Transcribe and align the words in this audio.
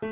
Do 0.00 0.06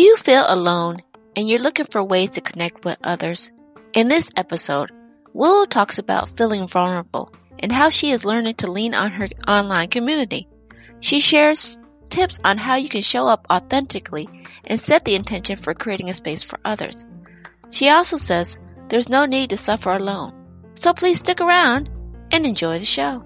you 0.00 0.16
feel 0.16 0.44
alone 0.48 0.96
and 1.36 1.48
you're 1.48 1.60
looking 1.60 1.86
for 1.86 2.02
ways 2.02 2.30
to 2.30 2.40
connect 2.40 2.84
with 2.84 2.98
others? 3.04 3.52
In 3.92 4.08
this 4.08 4.32
episode, 4.36 4.90
Willow 5.34 5.66
talks 5.66 5.98
about 5.98 6.36
feeling 6.36 6.66
vulnerable 6.66 7.32
and 7.60 7.70
how 7.70 7.90
she 7.90 8.10
is 8.10 8.24
learning 8.24 8.56
to 8.56 8.68
lean 8.70 8.92
on 8.92 9.12
her 9.12 9.28
online 9.46 9.88
community. 9.88 10.48
She 10.98 11.20
shares 11.20 11.78
tips 12.10 12.40
on 12.44 12.58
how 12.58 12.74
you 12.74 12.88
can 12.88 13.02
show 13.02 13.28
up 13.28 13.46
authentically 13.52 14.28
and 14.64 14.80
set 14.80 15.04
the 15.04 15.14
intention 15.14 15.54
for 15.54 15.74
creating 15.74 16.10
a 16.10 16.14
space 16.14 16.42
for 16.42 16.58
others. 16.64 17.04
She 17.70 17.88
also 17.88 18.16
says 18.16 18.58
there's 18.88 19.08
no 19.08 19.26
need 19.26 19.50
to 19.50 19.56
suffer 19.56 19.92
alone. 19.92 20.32
So 20.74 20.92
please 20.92 21.20
stick 21.20 21.40
around 21.40 21.88
and 22.32 22.44
enjoy 22.44 22.80
the 22.80 22.84
show. 22.84 23.24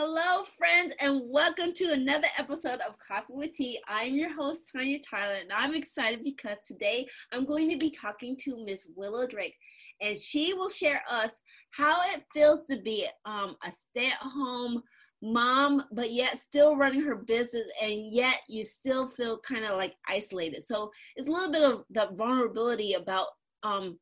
Hello, 0.00 0.44
friends, 0.56 0.94
and 1.00 1.22
welcome 1.24 1.72
to 1.72 1.90
another 1.90 2.28
episode 2.38 2.78
of 2.86 2.94
Coffee 3.00 3.32
with 3.32 3.54
Tea. 3.54 3.80
I'm 3.88 4.14
your 4.14 4.32
host, 4.32 4.62
Tanya 4.70 5.00
Tyler, 5.00 5.34
and 5.34 5.52
I'm 5.52 5.74
excited 5.74 6.22
because 6.22 6.58
today 6.64 7.08
I'm 7.32 7.44
going 7.44 7.68
to 7.68 7.76
be 7.76 7.90
talking 7.90 8.36
to 8.42 8.64
Miss 8.64 8.88
Willow 8.94 9.26
Drake, 9.26 9.56
and 10.00 10.16
she 10.16 10.54
will 10.54 10.68
share 10.68 11.02
us 11.10 11.42
how 11.72 12.02
it 12.14 12.22
feels 12.32 12.60
to 12.70 12.80
be 12.80 13.08
um, 13.24 13.56
a 13.64 13.72
stay-at-home 13.72 14.84
mom, 15.20 15.82
but 15.90 16.12
yet 16.12 16.38
still 16.38 16.76
running 16.76 17.02
her 17.02 17.16
business, 17.16 17.66
and 17.82 18.12
yet 18.12 18.36
you 18.48 18.62
still 18.62 19.08
feel 19.08 19.40
kind 19.40 19.64
of 19.64 19.76
like 19.76 19.96
isolated. 20.06 20.64
So 20.64 20.92
it's 21.16 21.28
a 21.28 21.32
little 21.32 21.50
bit 21.50 21.62
of 21.62 21.82
the 21.90 22.14
vulnerability 22.16 22.92
about 22.92 23.26
um, 23.64 23.98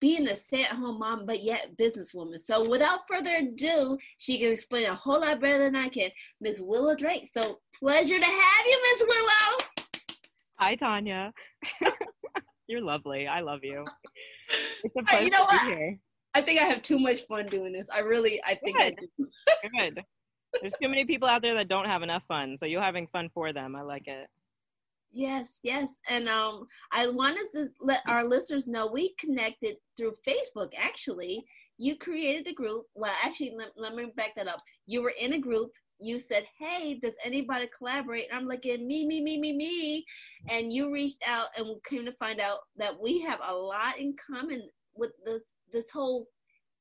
being 0.00 0.28
a 0.28 0.36
stay-at-home 0.36 0.98
mom 0.98 1.26
but 1.26 1.42
yet 1.42 1.76
businesswoman. 1.78 2.40
So 2.40 2.68
without 2.68 3.00
further 3.08 3.36
ado, 3.36 3.98
she 4.18 4.38
can 4.38 4.52
explain 4.52 4.86
a 4.86 4.94
whole 4.94 5.20
lot 5.20 5.40
better 5.40 5.58
than 5.58 5.76
I 5.76 5.88
can. 5.88 6.10
Miss 6.40 6.60
Willow 6.60 6.94
Drake. 6.94 7.30
So 7.36 7.60
pleasure 7.78 8.18
to 8.18 8.24
have 8.24 8.66
you, 8.66 8.82
Miss 8.92 9.04
Willow. 9.06 9.58
Hi, 10.58 10.74
Tanya. 10.74 11.32
You're 12.68 12.82
lovely. 12.82 13.26
I 13.26 13.40
love 13.40 13.60
you. 13.62 13.84
It's 14.82 14.96
a 14.96 15.02
pleasure 15.02 15.24
you 15.24 15.30
know 15.30 15.38
to 15.38 15.44
what? 15.44 15.68
be 15.68 15.74
here. 15.74 15.98
I 16.34 16.42
think 16.42 16.60
I 16.60 16.64
have 16.64 16.82
too 16.82 16.98
much 16.98 17.22
fun 17.22 17.46
doing 17.46 17.72
this. 17.72 17.88
I 17.94 18.00
really, 18.00 18.42
I 18.44 18.54
think 18.56 18.78
I 18.78 18.90
Good. 18.90 19.08
do. 19.18 19.26
Good. 19.78 20.04
There's 20.60 20.72
too 20.80 20.88
many 20.88 21.04
people 21.04 21.28
out 21.28 21.42
there 21.42 21.54
that 21.54 21.68
don't 21.68 21.86
have 21.86 22.02
enough 22.02 22.22
fun, 22.28 22.56
so 22.56 22.66
you're 22.66 22.82
having 22.82 23.06
fun 23.06 23.30
for 23.32 23.52
them. 23.52 23.76
I 23.76 23.82
like 23.82 24.06
it. 24.06 24.26
Yes, 25.16 25.60
yes. 25.62 25.88
And 26.10 26.28
um, 26.28 26.66
I 26.92 27.08
wanted 27.08 27.46
to 27.54 27.68
let 27.80 28.02
our 28.06 28.22
listeners 28.28 28.66
know 28.66 28.86
we 28.86 29.14
connected 29.18 29.76
through 29.96 30.14
Facebook. 30.28 30.72
Actually, 30.78 31.46
you 31.78 31.96
created 31.96 32.46
a 32.46 32.54
group. 32.54 32.84
Well, 32.94 33.14
actually, 33.24 33.54
let, 33.56 33.68
let 33.78 33.94
me 33.94 34.12
back 34.14 34.34
that 34.36 34.46
up. 34.46 34.60
You 34.86 35.00
were 35.02 35.14
in 35.18 35.32
a 35.32 35.38
group. 35.38 35.70
You 35.98 36.18
said, 36.18 36.44
"Hey, 36.58 36.98
does 37.02 37.14
anybody 37.24 37.66
collaborate?" 37.76 38.28
And 38.28 38.38
I'm 38.38 38.46
like, 38.46 38.66
"Yeah, 38.66 38.76
"Me, 38.76 39.06
me, 39.06 39.22
me, 39.22 39.40
me, 39.40 39.54
me." 39.54 40.04
And 40.50 40.70
you 40.70 40.92
reached 40.92 41.22
out, 41.26 41.48
and 41.56 41.66
we 41.66 41.76
came 41.88 42.04
to 42.04 42.12
find 42.20 42.38
out 42.38 42.60
that 42.76 43.00
we 43.00 43.20
have 43.22 43.40
a 43.42 43.54
lot 43.54 43.98
in 43.98 44.14
common 44.16 44.68
with 44.94 45.12
this 45.24 45.42
this 45.72 45.90
whole 45.90 46.26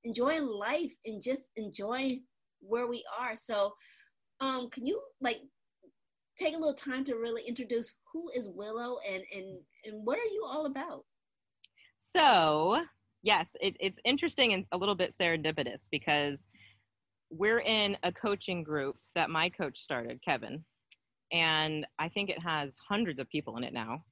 enjoying 0.05 0.47
life 0.47 0.93
and 1.05 1.23
just 1.23 1.43
enjoying 1.57 2.23
where 2.61 2.87
we 2.87 3.05
are. 3.17 3.37
So, 3.37 3.73
um, 4.41 4.69
can 4.71 4.85
you 4.87 5.01
like 5.21 5.41
take 6.37 6.53
a 6.55 6.57
little 6.57 6.73
time 6.73 7.03
to 7.05 7.15
really 7.15 7.43
introduce 7.47 7.93
who 8.15 8.29
is 8.33 8.47
Willow 8.47 8.97
and 9.07 9.23
and 9.35 9.57
and 9.83 10.05
what 10.05 10.17
are 10.17 10.31
you 10.31 10.45
all 10.47 10.65
about? 10.67 11.03
So, 11.97 12.81
yes, 13.23 13.55
it, 13.61 13.75
it's 13.79 13.99
interesting 14.05 14.53
and 14.53 14.65
a 14.71 14.77
little 14.77 14.95
bit 14.95 15.11
serendipitous 15.11 15.89
because 15.91 16.47
we're 17.29 17.59
in 17.59 17.97
a 18.03 18.11
coaching 18.13 18.63
group 18.63 18.95
that 19.15 19.29
my 19.29 19.49
coach 19.49 19.79
started, 19.79 20.21
Kevin, 20.23 20.63
and 21.33 21.85
I 21.99 22.07
think 22.07 22.29
it 22.29 22.39
has 22.39 22.77
hundreds 22.87 23.19
of 23.19 23.29
people 23.29 23.57
in 23.57 23.63
it 23.63 23.73
now. 23.73 24.03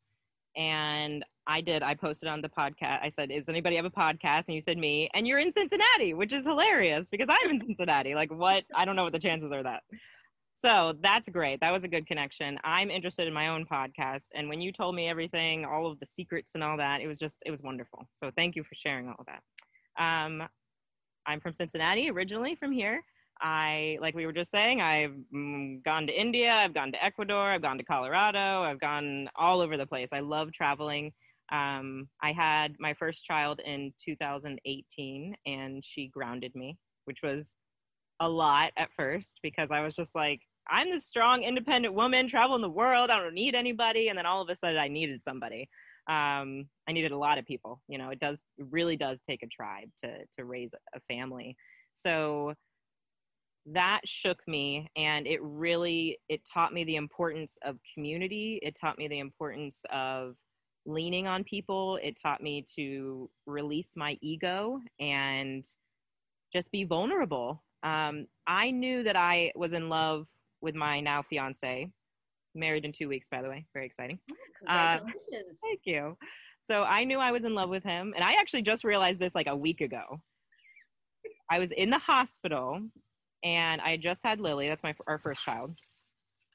And 0.57 1.23
I 1.47 1.61
did, 1.61 1.81
I 1.81 1.93
posted 1.93 2.29
on 2.29 2.41
the 2.41 2.49
podcast. 2.49 2.99
I 3.01 3.09
said, 3.09 3.29
Does 3.29 3.49
anybody 3.49 3.77
have 3.77 3.85
a 3.85 3.89
podcast? 3.89 4.47
And 4.47 4.55
you 4.55 4.61
said 4.61 4.77
me, 4.77 5.09
and 5.13 5.25
you're 5.25 5.39
in 5.39 5.51
Cincinnati, 5.51 6.13
which 6.13 6.33
is 6.33 6.43
hilarious 6.43 7.09
because 7.09 7.29
I'm 7.29 7.51
in 7.51 7.59
Cincinnati. 7.65 8.15
Like, 8.15 8.31
what? 8.31 8.65
I 8.75 8.83
don't 8.83 8.97
know 8.97 9.03
what 9.03 9.13
the 9.13 9.19
chances 9.19 9.51
are 9.51 9.63
that. 9.63 9.83
So 10.53 10.93
that's 11.01 11.27
great. 11.29 11.59
That 11.61 11.71
was 11.71 11.83
a 11.83 11.87
good 11.87 12.05
connection. 12.05 12.57
I'm 12.63 12.91
interested 12.91 13.27
in 13.27 13.33
my 13.33 13.49
own 13.49 13.65
podcast. 13.65 14.27
And 14.35 14.47
when 14.47 14.61
you 14.61 14.71
told 14.71 14.95
me 14.95 15.09
everything, 15.09 15.65
all 15.65 15.91
of 15.91 15.99
the 15.99 16.05
secrets 16.05 16.53
and 16.53 16.63
all 16.63 16.77
that, 16.77 17.01
it 17.01 17.07
was 17.07 17.17
just, 17.17 17.39
it 17.45 17.51
was 17.51 17.61
wonderful. 17.61 18.07
So 18.13 18.31
thank 18.37 18.55
you 18.55 18.63
for 18.63 18.75
sharing 18.75 19.07
all 19.07 19.15
of 19.19 19.25
that. 19.25 20.03
Um, 20.03 20.43
I'm 21.25 21.39
from 21.39 21.53
Cincinnati, 21.53 22.09
originally 22.09 22.55
from 22.55 22.71
here. 22.71 23.01
I, 23.41 23.97
like 23.99 24.15
we 24.15 24.25
were 24.25 24.33
just 24.33 24.51
saying, 24.51 24.79
I've 24.79 25.15
mm, 25.33 25.83
gone 25.83 26.07
to 26.07 26.13
India, 26.13 26.51
I've 26.53 26.73
gone 26.73 26.91
to 26.91 27.03
Ecuador, 27.03 27.51
I've 27.51 27.61
gone 27.61 27.77
to 27.77 27.83
Colorado, 27.83 28.63
I've 28.63 28.79
gone 28.79 29.29
all 29.35 29.59
over 29.59 29.75
the 29.75 29.87
place. 29.87 30.09
I 30.13 30.19
love 30.19 30.51
traveling. 30.53 31.11
Um, 31.51 32.07
I 32.21 32.31
had 32.31 32.75
my 32.79 32.93
first 32.93 33.25
child 33.25 33.59
in 33.65 33.91
2018 34.03 35.35
and 35.45 35.83
she 35.83 36.07
grounded 36.07 36.55
me, 36.55 36.77
which 37.05 37.19
was 37.21 37.55
a 38.23 38.29
lot 38.29 38.71
at 38.77 38.89
first 38.95 39.39
because 39.43 39.69
I 39.69 39.81
was 39.81 39.95
just 39.95 40.15
like, 40.15 40.41
I'm 40.69 40.89
this 40.89 41.05
strong, 41.05 41.43
independent 41.43 41.93
woman 41.93 42.29
traveling 42.29 42.61
the 42.61 42.69
world. 42.69 43.09
I 43.09 43.19
don't 43.19 43.33
need 43.33 43.53
anybody. 43.53 44.07
And 44.07 44.17
then 44.17 44.25
all 44.25 44.41
of 44.41 44.49
a 44.49 44.55
sudden, 44.55 44.77
I 44.77 44.87
needed 44.87 45.21
somebody. 45.21 45.69
Um, 46.09 46.65
I 46.87 46.93
needed 46.93 47.11
a 47.11 47.17
lot 47.17 47.37
of 47.37 47.45
people. 47.45 47.81
You 47.87 47.97
know, 47.97 48.09
it 48.09 48.19
does 48.19 48.41
it 48.57 48.65
really 48.69 48.95
does 48.95 49.21
take 49.27 49.43
a 49.43 49.47
tribe 49.47 49.89
to 50.03 50.19
to 50.37 50.45
raise 50.45 50.73
a 50.95 50.99
family. 51.01 51.55
So 51.95 52.53
that 53.65 54.01
shook 54.05 54.39
me, 54.47 54.89
and 54.95 55.27
it 55.27 55.41
really 55.41 56.17
it 56.29 56.41
taught 56.51 56.73
me 56.73 56.85
the 56.85 56.95
importance 56.95 57.57
of 57.63 57.77
community. 57.93 58.59
It 58.61 58.77
taught 58.79 58.97
me 58.97 59.07
the 59.07 59.19
importance 59.19 59.83
of 59.91 60.35
leaning 60.85 61.27
on 61.27 61.43
people. 61.43 61.99
It 62.01 62.17
taught 62.21 62.41
me 62.41 62.65
to 62.75 63.29
release 63.45 63.95
my 63.97 64.17
ego 64.21 64.79
and 64.99 65.65
just 66.53 66.71
be 66.71 66.83
vulnerable 66.83 67.63
um, 67.83 68.27
I 68.47 68.71
knew 68.71 69.03
that 69.03 69.15
I 69.15 69.51
was 69.55 69.73
in 69.73 69.89
love 69.89 70.27
with 70.61 70.75
my 70.75 70.99
now 70.99 71.21
fiance, 71.21 71.89
married 72.55 72.85
in 72.85 72.91
two 72.91 73.09
weeks, 73.09 73.27
by 73.29 73.41
the 73.41 73.49
way, 73.49 73.65
very 73.73 73.85
exciting. 73.85 74.19
Uh, 74.67 74.99
Thank 75.61 75.81
you. 75.83 76.17
So 76.63 76.83
I 76.83 77.03
knew 77.03 77.19
I 77.19 77.31
was 77.31 77.43
in 77.43 77.53
love 77.53 77.69
with 77.69 77.83
him, 77.83 78.13
and 78.15 78.23
I 78.23 78.33
actually 78.33 78.61
just 78.61 78.85
realized 78.85 79.19
this 79.19 79.35
like 79.35 79.47
a 79.47 79.55
week 79.55 79.81
ago. 79.81 80.21
I 81.51 81.59
was 81.59 81.71
in 81.71 81.89
the 81.89 81.99
hospital, 81.99 82.79
and 83.43 83.81
I 83.81 83.97
just 83.97 84.23
had 84.23 84.39
Lily. 84.39 84.67
That's 84.69 84.83
my 84.83 84.95
our 85.05 85.19
first 85.19 85.43
child, 85.43 85.77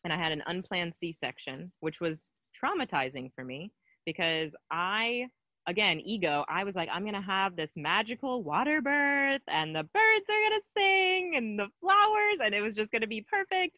and 0.05 0.13
I 0.13 0.17
had 0.17 0.33
an 0.33 0.43
unplanned 0.47 0.95
C-section, 0.95 1.73
which 1.81 2.01
was 2.01 2.31
traumatizing 2.59 3.31
for 3.35 3.45
me 3.45 3.71
because 4.07 4.57
I 4.71 5.27
again, 5.69 6.01
ego, 6.01 6.45
I 6.49 6.65
was 6.65 6.75
like, 6.75 6.89
I'm 6.91 7.03
going 7.03 7.15
to 7.15 7.21
have 7.21 7.55
this 7.55 7.71
magical 7.77 8.43
water 8.43 8.81
birth 8.81 9.43
and 9.49 9.77
the 9.77 9.85
birds 9.85 10.25
are 10.29 10.49
going 10.49 10.61
to 10.61 10.67
sing 10.77 11.33
and 11.37 11.59
the 11.59 11.69
flowers 11.81 12.39
and 12.43 12.55
it 12.55 12.63
was 12.63 12.75
just 12.75 12.91
going 12.91 13.03
to 13.03 13.07
be 13.07 13.25
perfect. 13.31 13.77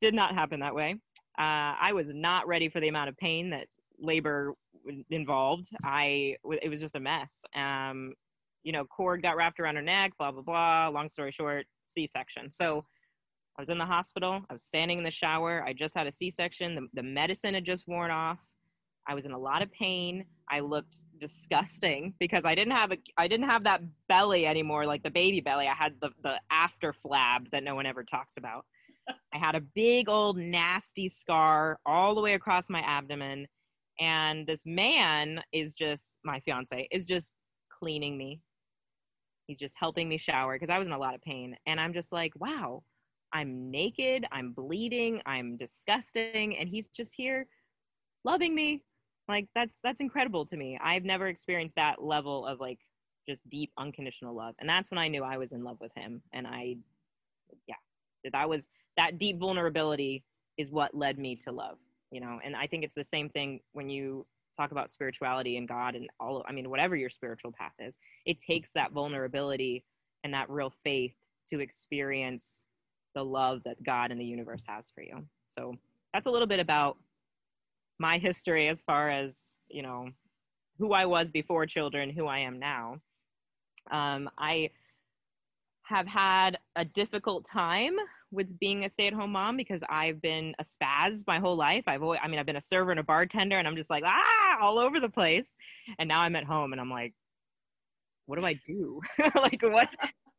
Did 0.00 0.12
not 0.12 0.34
happen 0.34 0.60
that 0.60 0.74
way. 0.74 0.96
Uh, 1.38 1.78
I 1.80 1.92
was 1.94 2.12
not 2.12 2.48
ready 2.48 2.68
for 2.68 2.80
the 2.80 2.88
amount 2.88 3.08
of 3.08 3.16
pain 3.16 3.50
that 3.50 3.68
labor 3.98 4.54
involved. 5.08 5.68
I, 5.84 6.36
it 6.60 6.68
was 6.68 6.80
just 6.80 6.96
a 6.96 7.00
mess. 7.00 7.42
Um, 7.54 8.14
you 8.64 8.72
know, 8.72 8.84
cord 8.84 9.22
got 9.22 9.36
wrapped 9.36 9.60
around 9.60 9.76
her 9.76 9.82
neck, 9.82 10.12
blah, 10.18 10.32
blah, 10.32 10.42
blah. 10.42 10.88
Long 10.88 11.08
story 11.08 11.30
short, 11.30 11.66
C 11.86 12.08
section. 12.08 12.50
So 12.50 12.84
I 13.56 13.62
was 13.62 13.68
in 13.68 13.78
the 13.78 13.86
hospital. 13.86 14.42
I 14.50 14.52
was 14.52 14.64
standing 14.64 14.98
in 14.98 15.04
the 15.04 15.12
shower. 15.12 15.62
I 15.64 15.74
just 15.74 15.96
had 15.96 16.08
a 16.08 16.12
C 16.12 16.32
section. 16.32 16.74
The, 16.74 16.88
the 16.92 17.02
medicine 17.04 17.54
had 17.54 17.64
just 17.64 17.86
worn 17.86 18.10
off. 18.10 18.38
I 19.06 19.14
was 19.14 19.26
in 19.26 19.32
a 19.32 19.38
lot 19.38 19.62
of 19.62 19.70
pain. 19.72 20.24
I 20.48 20.60
looked 20.60 20.96
disgusting 21.18 22.14
because 22.20 22.44
I 22.44 22.54
didn't 22.54 22.72
have 22.72 22.92
a 22.92 22.98
I 23.16 23.28
didn't 23.28 23.48
have 23.48 23.64
that 23.64 23.82
belly 24.08 24.46
anymore, 24.46 24.86
like 24.86 25.02
the 25.02 25.10
baby 25.10 25.40
belly. 25.40 25.66
I 25.66 25.74
had 25.74 25.94
the 26.00 26.10
the 26.22 26.40
after 26.50 26.92
flab 26.92 27.50
that 27.52 27.64
no 27.64 27.74
one 27.74 27.86
ever 27.86 28.04
talks 28.04 28.36
about. 28.36 28.64
I 29.34 29.38
had 29.38 29.54
a 29.54 29.60
big 29.60 30.08
old 30.08 30.38
nasty 30.38 31.08
scar 31.08 31.78
all 31.84 32.14
the 32.14 32.22
way 32.22 32.34
across 32.34 32.70
my 32.70 32.80
abdomen, 32.80 33.46
and 34.00 34.46
this 34.46 34.64
man 34.64 35.42
is 35.52 35.74
just 35.74 36.14
my 36.24 36.40
fiance 36.40 36.88
is 36.90 37.04
just 37.04 37.34
cleaning 37.78 38.16
me. 38.16 38.40
He's 39.46 39.58
just 39.58 39.74
helping 39.78 40.08
me 40.08 40.16
shower 40.16 40.54
because 40.54 40.72
I 40.72 40.78
was 40.78 40.88
in 40.88 40.94
a 40.94 40.98
lot 40.98 41.14
of 41.14 41.20
pain, 41.20 41.54
and 41.66 41.78
I'm 41.78 41.92
just 41.92 42.12
like, 42.12 42.32
wow, 42.36 42.82
I'm 43.34 43.70
naked, 43.70 44.24
I'm 44.32 44.52
bleeding, 44.52 45.20
I'm 45.26 45.58
disgusting, 45.58 46.56
and 46.56 46.66
he's 46.66 46.86
just 46.86 47.12
here 47.14 47.46
loving 48.24 48.54
me 48.54 48.80
like 49.28 49.46
that's 49.54 49.78
that's 49.82 50.00
incredible 50.00 50.44
to 50.44 50.56
me 50.56 50.78
i've 50.82 51.04
never 51.04 51.28
experienced 51.28 51.76
that 51.76 52.02
level 52.02 52.46
of 52.46 52.60
like 52.60 52.78
just 53.26 53.48
deep 53.48 53.70
unconditional 53.78 54.34
love 54.34 54.54
and 54.58 54.68
that's 54.68 54.90
when 54.90 54.98
i 54.98 55.08
knew 55.08 55.24
i 55.24 55.36
was 55.36 55.52
in 55.52 55.64
love 55.64 55.78
with 55.80 55.92
him 55.94 56.20
and 56.32 56.46
i 56.46 56.76
yeah, 57.66 58.30
that 58.32 58.48
was 58.48 58.68
that 58.96 59.18
deep 59.18 59.38
vulnerability 59.38 60.24
is 60.56 60.70
what 60.70 60.94
led 60.94 61.18
me 61.18 61.36
to 61.44 61.52
love, 61.52 61.78
you 62.10 62.20
know. 62.20 62.40
And 62.44 62.54
I 62.54 62.66
think 62.66 62.84
it's 62.84 62.94
the 62.94 63.04
same 63.04 63.28
thing 63.28 63.60
when 63.72 63.88
you 63.88 64.26
talk 64.56 64.70
about 64.70 64.90
spirituality 64.90 65.56
and 65.56 65.66
God 65.66 65.94
and 65.94 66.08
all. 66.20 66.44
I 66.48 66.52
mean, 66.52 66.70
whatever 66.70 66.96
your 66.96 67.10
spiritual 67.10 67.52
path 67.52 67.74
is, 67.80 67.96
it 68.24 68.40
takes 68.40 68.72
that 68.72 68.92
vulnerability 68.92 69.84
and 70.22 70.32
that 70.34 70.48
real 70.48 70.72
faith 70.84 71.14
to 71.50 71.60
experience 71.60 72.64
the 73.14 73.24
love 73.24 73.62
that 73.64 73.82
God 73.82 74.10
and 74.10 74.20
the 74.20 74.24
universe 74.24 74.64
has 74.66 74.90
for 74.94 75.02
you. 75.02 75.24
So 75.48 75.74
that's 76.12 76.26
a 76.26 76.30
little 76.30 76.48
bit 76.48 76.60
about 76.60 76.96
my 77.98 78.18
history 78.18 78.68
as 78.68 78.80
far 78.82 79.10
as 79.10 79.58
you 79.68 79.82
know 79.82 80.08
who 80.78 80.92
I 80.92 81.06
was 81.06 81.30
before 81.30 81.66
children, 81.66 82.10
who 82.10 82.26
I 82.26 82.40
am 82.40 82.58
now. 82.58 82.96
Um, 83.90 84.30
I 84.38 84.70
have 85.84 86.06
had 86.06 86.58
a 86.76 86.84
difficult 86.84 87.44
time 87.44 87.94
with 88.30 88.58
being 88.58 88.84
a 88.84 88.88
stay-at-home 88.88 89.32
mom 89.32 89.56
because 89.56 89.82
I've 89.88 90.20
been 90.20 90.54
a 90.58 90.64
spaz 90.64 91.24
my 91.26 91.38
whole 91.38 91.56
life. 91.56 91.84
I've 91.86 92.02
always, 92.02 92.20
I 92.22 92.28
mean, 92.28 92.40
I've 92.40 92.46
been 92.46 92.56
a 92.56 92.60
server 92.60 92.90
and 92.90 92.98
a 92.98 93.04
bartender, 93.04 93.58
and 93.58 93.68
I'm 93.68 93.76
just 93.76 93.90
like 93.90 94.04
ah, 94.04 94.58
all 94.60 94.78
over 94.78 94.98
the 95.00 95.08
place. 95.08 95.54
And 95.98 96.08
now 96.08 96.20
I'm 96.20 96.36
at 96.36 96.44
home, 96.44 96.72
and 96.72 96.80
I'm 96.80 96.90
like, 96.90 97.14
what 98.26 98.38
do 98.40 98.46
I 98.46 98.58
do? 98.66 99.00
like 99.36 99.62
what? 99.62 99.88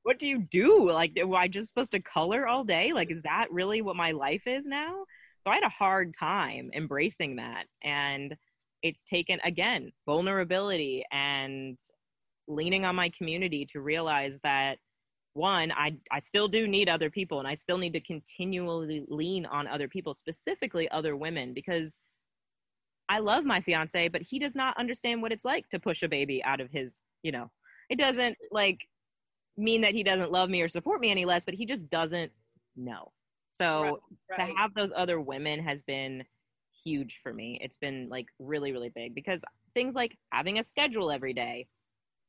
What 0.03 0.19
do 0.19 0.27
you 0.27 0.39
do? 0.39 0.91
Like, 0.91 1.17
am 1.17 1.33
I 1.33 1.47
just 1.47 1.67
supposed 1.67 1.93
to 1.93 1.99
color 1.99 2.47
all 2.47 2.63
day? 2.63 2.93
Like, 2.93 3.09
is 3.09 3.23
that 3.23 3.47
really 3.51 3.81
what 3.81 3.95
my 3.95 4.11
life 4.11 4.45
is 4.45 4.67
now? 4.67 5.05
So 5.45 5.51
I 5.51 5.55
had 5.55 5.63
a 5.63 5.69
hard 5.69 6.13
time 6.13 6.71
embracing 6.73 7.35
that, 7.35 7.65
and 7.83 8.35
it's 8.81 9.05
taken 9.05 9.39
again 9.43 9.91
vulnerability 10.05 11.03
and 11.11 11.77
leaning 12.47 12.85
on 12.85 12.95
my 12.95 13.09
community 13.09 13.65
to 13.65 13.81
realize 13.81 14.39
that 14.43 14.77
one 15.33 15.71
I, 15.71 15.97
I 16.11 16.19
still 16.19 16.47
do 16.47 16.67
need 16.67 16.87
other 16.87 17.09
people 17.09 17.39
and 17.39 17.47
i 17.47 17.55
still 17.55 17.79
need 17.79 17.93
to 17.93 17.99
continually 17.99 19.03
lean 19.09 19.45
on 19.47 19.67
other 19.67 19.87
people 19.87 20.13
specifically 20.13 20.87
other 20.91 21.15
women 21.17 21.53
because 21.53 21.97
i 23.09 23.19
love 23.19 23.43
my 23.43 23.59
fiance 23.59 24.07
but 24.07 24.21
he 24.21 24.37
does 24.37 24.55
not 24.55 24.77
understand 24.77 25.21
what 25.21 25.31
it's 25.31 25.43
like 25.43 25.67
to 25.69 25.79
push 25.79 26.03
a 26.03 26.07
baby 26.07 26.43
out 26.43 26.61
of 26.61 26.69
his 26.71 27.01
you 27.23 27.31
know 27.31 27.49
it 27.89 27.97
doesn't 27.97 28.37
like 28.51 28.87
mean 29.57 29.81
that 29.81 29.93
he 29.93 30.03
doesn't 30.03 30.31
love 30.31 30.49
me 30.49 30.61
or 30.61 30.69
support 30.69 31.01
me 31.01 31.09
any 31.09 31.25
less 31.25 31.43
but 31.43 31.55
he 31.55 31.65
just 31.65 31.89
doesn't 31.89 32.31
know 32.77 33.11
so 33.55 33.81
right, 33.81 33.93
right. 34.37 34.49
to 34.49 34.55
have 34.57 34.73
those 34.73 34.91
other 34.93 35.21
women 35.21 35.63
has 35.63 35.81
been 35.81 36.25
huge 36.83 37.19
for 37.23 37.33
me. 37.33 37.57
It's 37.61 37.77
been 37.77 38.09
like 38.09 38.25
really, 38.37 38.73
really 38.73 38.91
big 38.93 39.15
because 39.15 39.43
things 39.73 39.95
like 39.95 40.17
having 40.31 40.59
a 40.59 40.63
schedule 40.63 41.09
every 41.09 41.33
day, 41.33 41.67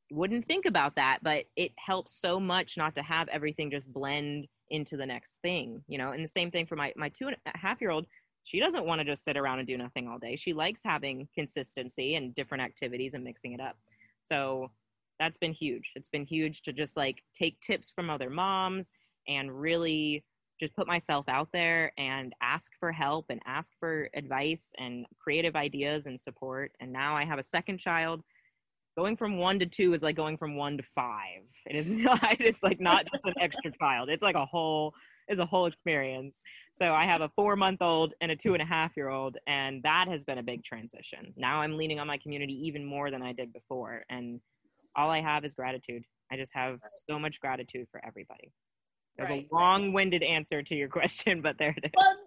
wouldn't 0.09 0.45
think 0.45 0.65
about 0.65 0.95
that, 0.95 1.19
but 1.21 1.43
it 1.57 1.73
helps 1.77 2.13
so 2.13 2.39
much 2.39 2.77
not 2.77 2.95
to 2.95 3.01
have 3.01 3.27
everything 3.27 3.69
just 3.69 3.91
blend 3.91 4.47
into 4.69 4.95
the 4.95 5.05
next 5.05 5.39
thing, 5.41 5.83
you 5.89 5.97
know. 5.97 6.13
And 6.13 6.23
the 6.23 6.29
same 6.29 6.49
thing 6.49 6.65
for 6.65 6.77
my 6.77 6.93
my 6.95 7.09
two 7.09 7.27
and 7.27 7.35
a 7.45 7.57
half 7.57 7.81
year 7.81 7.91
old. 7.91 8.05
She 8.45 8.61
doesn't 8.61 8.85
want 8.85 8.99
to 8.99 9.05
just 9.05 9.25
sit 9.25 9.35
around 9.35 9.59
and 9.59 9.67
do 9.67 9.77
nothing 9.77 10.07
all 10.07 10.17
day. 10.17 10.37
She 10.37 10.53
likes 10.53 10.79
having 10.81 11.27
consistency 11.35 12.15
and 12.15 12.33
different 12.33 12.63
activities 12.63 13.13
and 13.13 13.21
mixing 13.21 13.51
it 13.51 13.59
up. 13.59 13.75
So 14.21 14.71
that's 15.19 15.37
been 15.37 15.51
huge. 15.51 15.91
It's 15.97 16.07
been 16.07 16.25
huge 16.25 16.61
to 16.61 16.71
just 16.71 16.95
like 16.95 17.21
take 17.37 17.59
tips 17.59 17.91
from 17.93 18.09
other 18.09 18.29
moms 18.29 18.93
and 19.27 19.51
really 19.51 20.23
just 20.59 20.75
put 20.75 20.87
myself 20.87 21.25
out 21.27 21.49
there 21.53 21.91
and 21.97 22.33
ask 22.41 22.71
for 22.79 22.91
help 22.91 23.25
and 23.29 23.41
ask 23.45 23.71
for 23.79 24.09
advice 24.15 24.73
and 24.77 25.05
creative 25.19 25.55
ideas 25.55 26.05
and 26.05 26.19
support. 26.19 26.71
And 26.79 26.91
now 26.91 27.15
I 27.15 27.25
have 27.25 27.39
a 27.39 27.43
second 27.43 27.79
child. 27.79 28.23
Going 28.97 29.15
from 29.15 29.37
one 29.37 29.59
to 29.59 29.67
two 29.67 29.93
is 29.93 30.01
like 30.01 30.15
going 30.15 30.37
from 30.37 30.55
one 30.55 30.77
to 30.77 30.83
five. 30.83 31.43
It 31.67 31.75
is 31.75 31.89
not, 31.89 32.41
it's 32.41 32.63
like 32.63 32.79
not 32.79 33.05
just 33.11 33.25
an 33.25 33.35
extra 33.39 33.71
child. 33.79 34.09
It's 34.09 34.23
like 34.23 34.35
a 34.35 34.45
whole, 34.45 34.93
is 35.29 35.39
a 35.39 35.45
whole 35.45 35.67
experience. 35.67 36.41
So 36.73 36.93
I 36.93 37.05
have 37.05 37.21
a 37.21 37.29
four 37.29 37.55
month 37.55 37.81
old 37.81 38.13
and 38.21 38.31
a 38.31 38.35
two 38.35 38.53
and 38.53 38.61
a 38.61 38.65
half 38.65 38.97
year 38.97 39.09
old, 39.09 39.37
and 39.45 39.83
that 39.83 40.07
has 40.07 40.23
been 40.23 40.37
a 40.39 40.43
big 40.43 40.63
transition. 40.63 41.33
Now 41.35 41.61
I'm 41.61 41.77
leaning 41.77 41.99
on 41.99 42.07
my 42.07 42.17
community 42.17 42.53
even 42.65 42.85
more 42.85 43.11
than 43.11 43.21
I 43.21 43.33
did 43.33 43.53
before. 43.53 44.03
And 44.09 44.39
all 44.95 45.11
I 45.11 45.21
have 45.21 45.45
is 45.45 45.53
gratitude. 45.53 46.03
I 46.31 46.37
just 46.37 46.53
have 46.55 46.79
so 47.07 47.19
much 47.19 47.39
gratitude 47.39 47.87
for 47.91 48.03
everybody. 48.05 48.51
That's 49.17 49.29
right, 49.29 49.47
a 49.51 49.55
long-winded 49.55 50.21
right. 50.21 50.29
answer 50.29 50.61
to 50.61 50.75
your 50.75 50.89
question, 50.99 51.41
but 51.41 51.57
there 51.57 51.73
it 51.77 51.85
is. 51.85 51.91
Well, 51.95 52.17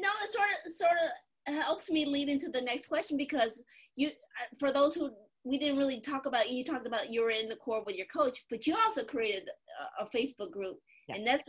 no, 0.00 0.08
it 0.22 0.32
sort 0.32 0.48
of 0.66 0.72
sort 0.72 0.92
of 0.92 1.54
helps 1.54 1.90
me 1.90 2.04
lead 2.04 2.28
into 2.28 2.48
the 2.48 2.60
next 2.60 2.86
question 2.86 3.16
because 3.16 3.62
you, 3.94 4.08
uh, 4.08 4.56
for 4.58 4.72
those 4.72 4.94
who 4.94 5.10
we 5.44 5.58
didn't 5.58 5.78
really 5.78 6.00
talk 6.00 6.26
about, 6.26 6.50
you 6.50 6.64
talked 6.64 6.86
about 6.86 7.10
you 7.10 7.22
were 7.22 7.30
in 7.30 7.48
the 7.48 7.56
core 7.56 7.82
with 7.86 7.96
your 7.96 8.06
coach, 8.06 8.44
but 8.50 8.66
you 8.66 8.76
also 8.76 9.04
created 9.04 9.48
a, 9.98 10.04
a 10.04 10.08
Facebook 10.08 10.50
group, 10.50 10.78
yeah. 11.08 11.16
and 11.16 11.26
that's 11.26 11.48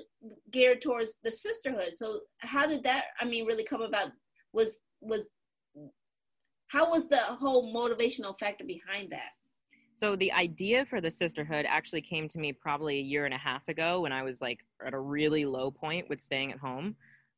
geared 0.51 0.81
towards 0.81 1.17
the 1.23 1.31
sisterhood. 1.31 1.93
So, 1.97 2.21
how 2.39 2.65
did 2.65 2.83
that? 2.83 3.05
I 3.19 3.25
mean, 3.25 3.45
really 3.45 3.63
come 3.63 3.81
about? 3.81 4.11
Was 4.53 4.79
was 5.01 5.21
how 6.67 6.89
was 6.89 7.07
the 7.07 7.17
whole 7.17 7.73
motivational 7.73 8.37
factor 8.39 8.63
behind 8.63 9.11
that? 9.11 9.31
So 9.99 10.15
the 10.15 10.31
idea 10.31 10.85
for 10.85 11.01
the 11.01 11.11
sisterhood 11.11 11.65
actually 11.67 11.99
came 11.99 12.29
to 12.29 12.39
me 12.39 12.53
probably 12.53 12.99
a 12.99 13.01
year 13.01 13.25
and 13.25 13.33
a 13.33 13.37
half 13.37 13.67
ago 13.67 13.99
when 13.99 14.13
I 14.13 14.23
was 14.23 14.39
like 14.39 14.59
at 14.87 14.93
a 14.93 14.97
really 14.97 15.43
low 15.43 15.71
point 15.71 16.07
with 16.07 16.21
staying 16.21 16.53
at 16.53 16.57
home. 16.57 16.95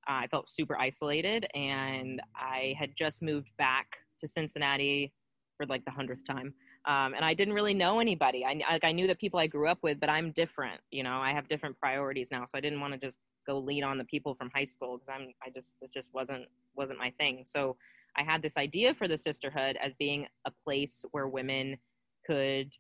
Uh, 0.08 0.22
I 0.22 0.28
felt 0.28 0.48
super 0.48 0.78
isolated 0.78 1.48
and 1.56 2.22
I 2.36 2.76
had 2.78 2.92
just 2.96 3.24
moved 3.24 3.50
back 3.58 3.88
to 4.20 4.28
Cincinnati 4.28 5.12
for 5.58 5.66
like 5.66 5.84
the 5.86 5.90
hundredth 5.90 6.22
time. 6.28 6.54
Um, 6.86 7.16
and 7.16 7.26
I 7.26 7.34
didn't 7.34 7.56
really 7.56 7.74
know 7.74 8.00
anybody. 8.00 8.46
I, 8.46 8.62
like, 8.70 8.84
I 8.84 8.92
knew 8.92 9.08
the 9.08 9.16
people 9.16 9.40
I 9.40 9.48
grew 9.48 9.68
up 9.68 9.80
with, 9.82 10.00
but 10.00 10.12
I'm 10.12 10.32
different. 10.32 10.82
You 10.92 11.02
know, 11.02 11.18
I 11.18 11.34
have 11.34 11.50
different 11.50 11.80
priorities 11.80 12.30
now, 12.30 12.46
so 12.46 12.60
I 12.60 12.62
didn't 12.62 12.80
want 12.80 12.94
to 12.94 13.00
just 13.00 13.18
go 13.48 13.58
lean 13.58 13.84
on 13.84 13.98
the 13.98 14.06
people 14.06 14.36
from 14.36 14.52
high 14.54 14.66
school 14.66 15.00
because 15.00 15.10
I'm. 15.10 15.34
I 15.44 15.50
just 15.50 15.78
it 15.82 15.92
just 15.92 16.14
wasn't 16.14 16.46
wasn't 16.76 17.00
my 17.00 17.12
thing. 17.20 17.44
So 17.46 17.76
I 18.18 18.24
had 18.24 18.42
this 18.42 18.58
idea 18.58 18.94
for 18.94 19.08
the 19.08 19.18
sisterhood 19.18 19.78
as 19.84 19.94
being 19.98 20.28
a 20.46 20.52
place 20.64 21.04
where 21.12 21.28
women 21.28 21.78
could, 22.26 22.72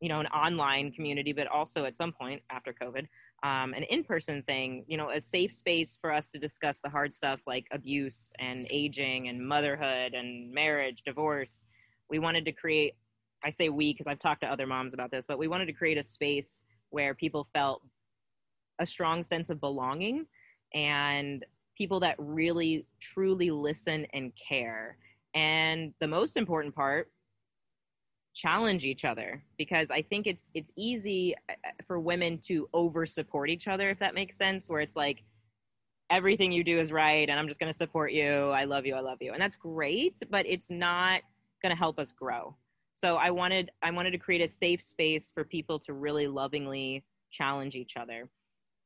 you 0.00 0.08
know, 0.08 0.20
an 0.20 0.26
online 0.28 0.92
community, 0.92 1.32
but 1.32 1.46
also 1.46 1.84
at 1.84 1.96
some 1.96 2.12
point 2.12 2.42
after 2.50 2.72
COVID, 2.72 3.06
um, 3.42 3.72
an 3.74 3.84
in-person 3.84 4.42
thing, 4.42 4.84
you 4.86 4.96
know, 4.96 5.10
a 5.10 5.20
safe 5.20 5.52
space 5.52 5.96
for 6.00 6.12
us 6.12 6.30
to 6.30 6.38
discuss 6.38 6.80
the 6.80 6.90
hard 6.90 7.12
stuff 7.12 7.40
like 7.46 7.66
abuse 7.72 8.32
and 8.38 8.66
aging 8.70 9.28
and 9.28 9.46
motherhood 9.46 10.14
and 10.14 10.52
marriage, 10.52 11.02
divorce. 11.04 11.66
We 12.10 12.18
wanted 12.18 12.44
to 12.46 12.52
create, 12.52 12.94
I 13.44 13.50
say 13.50 13.68
we 13.68 13.92
because 13.92 14.06
I've 14.06 14.18
talked 14.18 14.42
to 14.42 14.46
other 14.46 14.66
moms 14.66 14.94
about 14.94 15.10
this, 15.10 15.26
but 15.26 15.38
we 15.38 15.48
wanted 15.48 15.66
to 15.66 15.72
create 15.72 15.98
a 15.98 16.02
space 16.02 16.64
where 16.90 17.14
people 17.14 17.48
felt 17.54 17.82
a 18.78 18.86
strong 18.86 19.22
sense 19.22 19.50
of 19.50 19.60
belonging 19.60 20.26
and 20.74 21.44
people 21.76 22.00
that 22.00 22.16
really 22.18 22.86
truly 23.00 23.50
listen 23.50 24.06
and 24.12 24.32
care. 24.36 24.98
And 25.34 25.94
the 26.00 26.08
most 26.08 26.36
important 26.36 26.74
part 26.74 27.10
challenge 28.34 28.84
each 28.84 29.04
other 29.04 29.42
because 29.58 29.90
I 29.90 30.02
think 30.02 30.26
it's 30.26 30.48
it's 30.54 30.70
easy 30.76 31.34
uh, 31.48 31.54
uh, 31.66 31.70
for 31.86 31.98
women 31.98 32.38
to 32.46 32.68
over 32.72 33.04
support 33.04 33.50
each 33.50 33.66
other 33.66 33.90
if 33.90 33.98
that 33.98 34.14
makes 34.14 34.36
sense 34.36 34.70
where 34.70 34.80
it's 34.80 34.94
like 34.94 35.24
everything 36.10 36.52
you 36.52 36.62
do 36.62 36.78
is 36.78 36.92
right 36.92 37.28
and 37.28 37.38
I'm 37.38 37.48
just 37.48 37.58
going 37.58 37.72
to 37.72 37.76
support 37.76 38.12
you 38.12 38.50
I 38.50 38.64
love 38.64 38.86
you 38.86 38.94
I 38.94 39.00
love 39.00 39.18
you 39.20 39.32
and 39.32 39.42
that's 39.42 39.56
great 39.56 40.22
but 40.30 40.46
it's 40.46 40.70
not 40.70 41.22
going 41.60 41.70
to 41.70 41.78
help 41.78 41.98
us 41.98 42.12
grow. 42.12 42.54
So 42.94 43.16
I 43.16 43.30
wanted 43.30 43.70
I 43.82 43.90
wanted 43.90 44.10
to 44.12 44.18
create 44.18 44.42
a 44.42 44.48
safe 44.48 44.82
space 44.82 45.30
for 45.34 45.44
people 45.44 45.78
to 45.80 45.92
really 45.92 46.26
lovingly 46.26 47.04
challenge 47.30 47.74
each 47.74 47.96
other. 47.96 48.28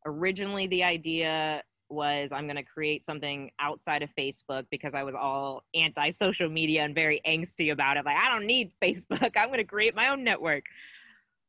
Originally 0.06 0.66
the 0.66 0.84
idea 0.84 1.62
was 1.88 2.32
I'm 2.32 2.44
going 2.44 2.56
to 2.56 2.62
create 2.62 3.04
something 3.04 3.50
outside 3.60 4.02
of 4.02 4.10
Facebook 4.18 4.64
because 4.70 4.94
I 4.94 5.02
was 5.02 5.14
all 5.14 5.62
anti 5.74 6.10
social 6.10 6.48
media 6.48 6.82
and 6.82 6.94
very 6.94 7.20
angsty 7.26 7.72
about 7.72 7.96
it. 7.96 8.04
Like, 8.04 8.16
I 8.16 8.30
don't 8.30 8.46
need 8.46 8.72
Facebook. 8.82 9.32
I'm 9.36 9.48
going 9.48 9.58
to 9.58 9.64
create 9.64 9.94
my 9.94 10.08
own 10.08 10.24
network. 10.24 10.64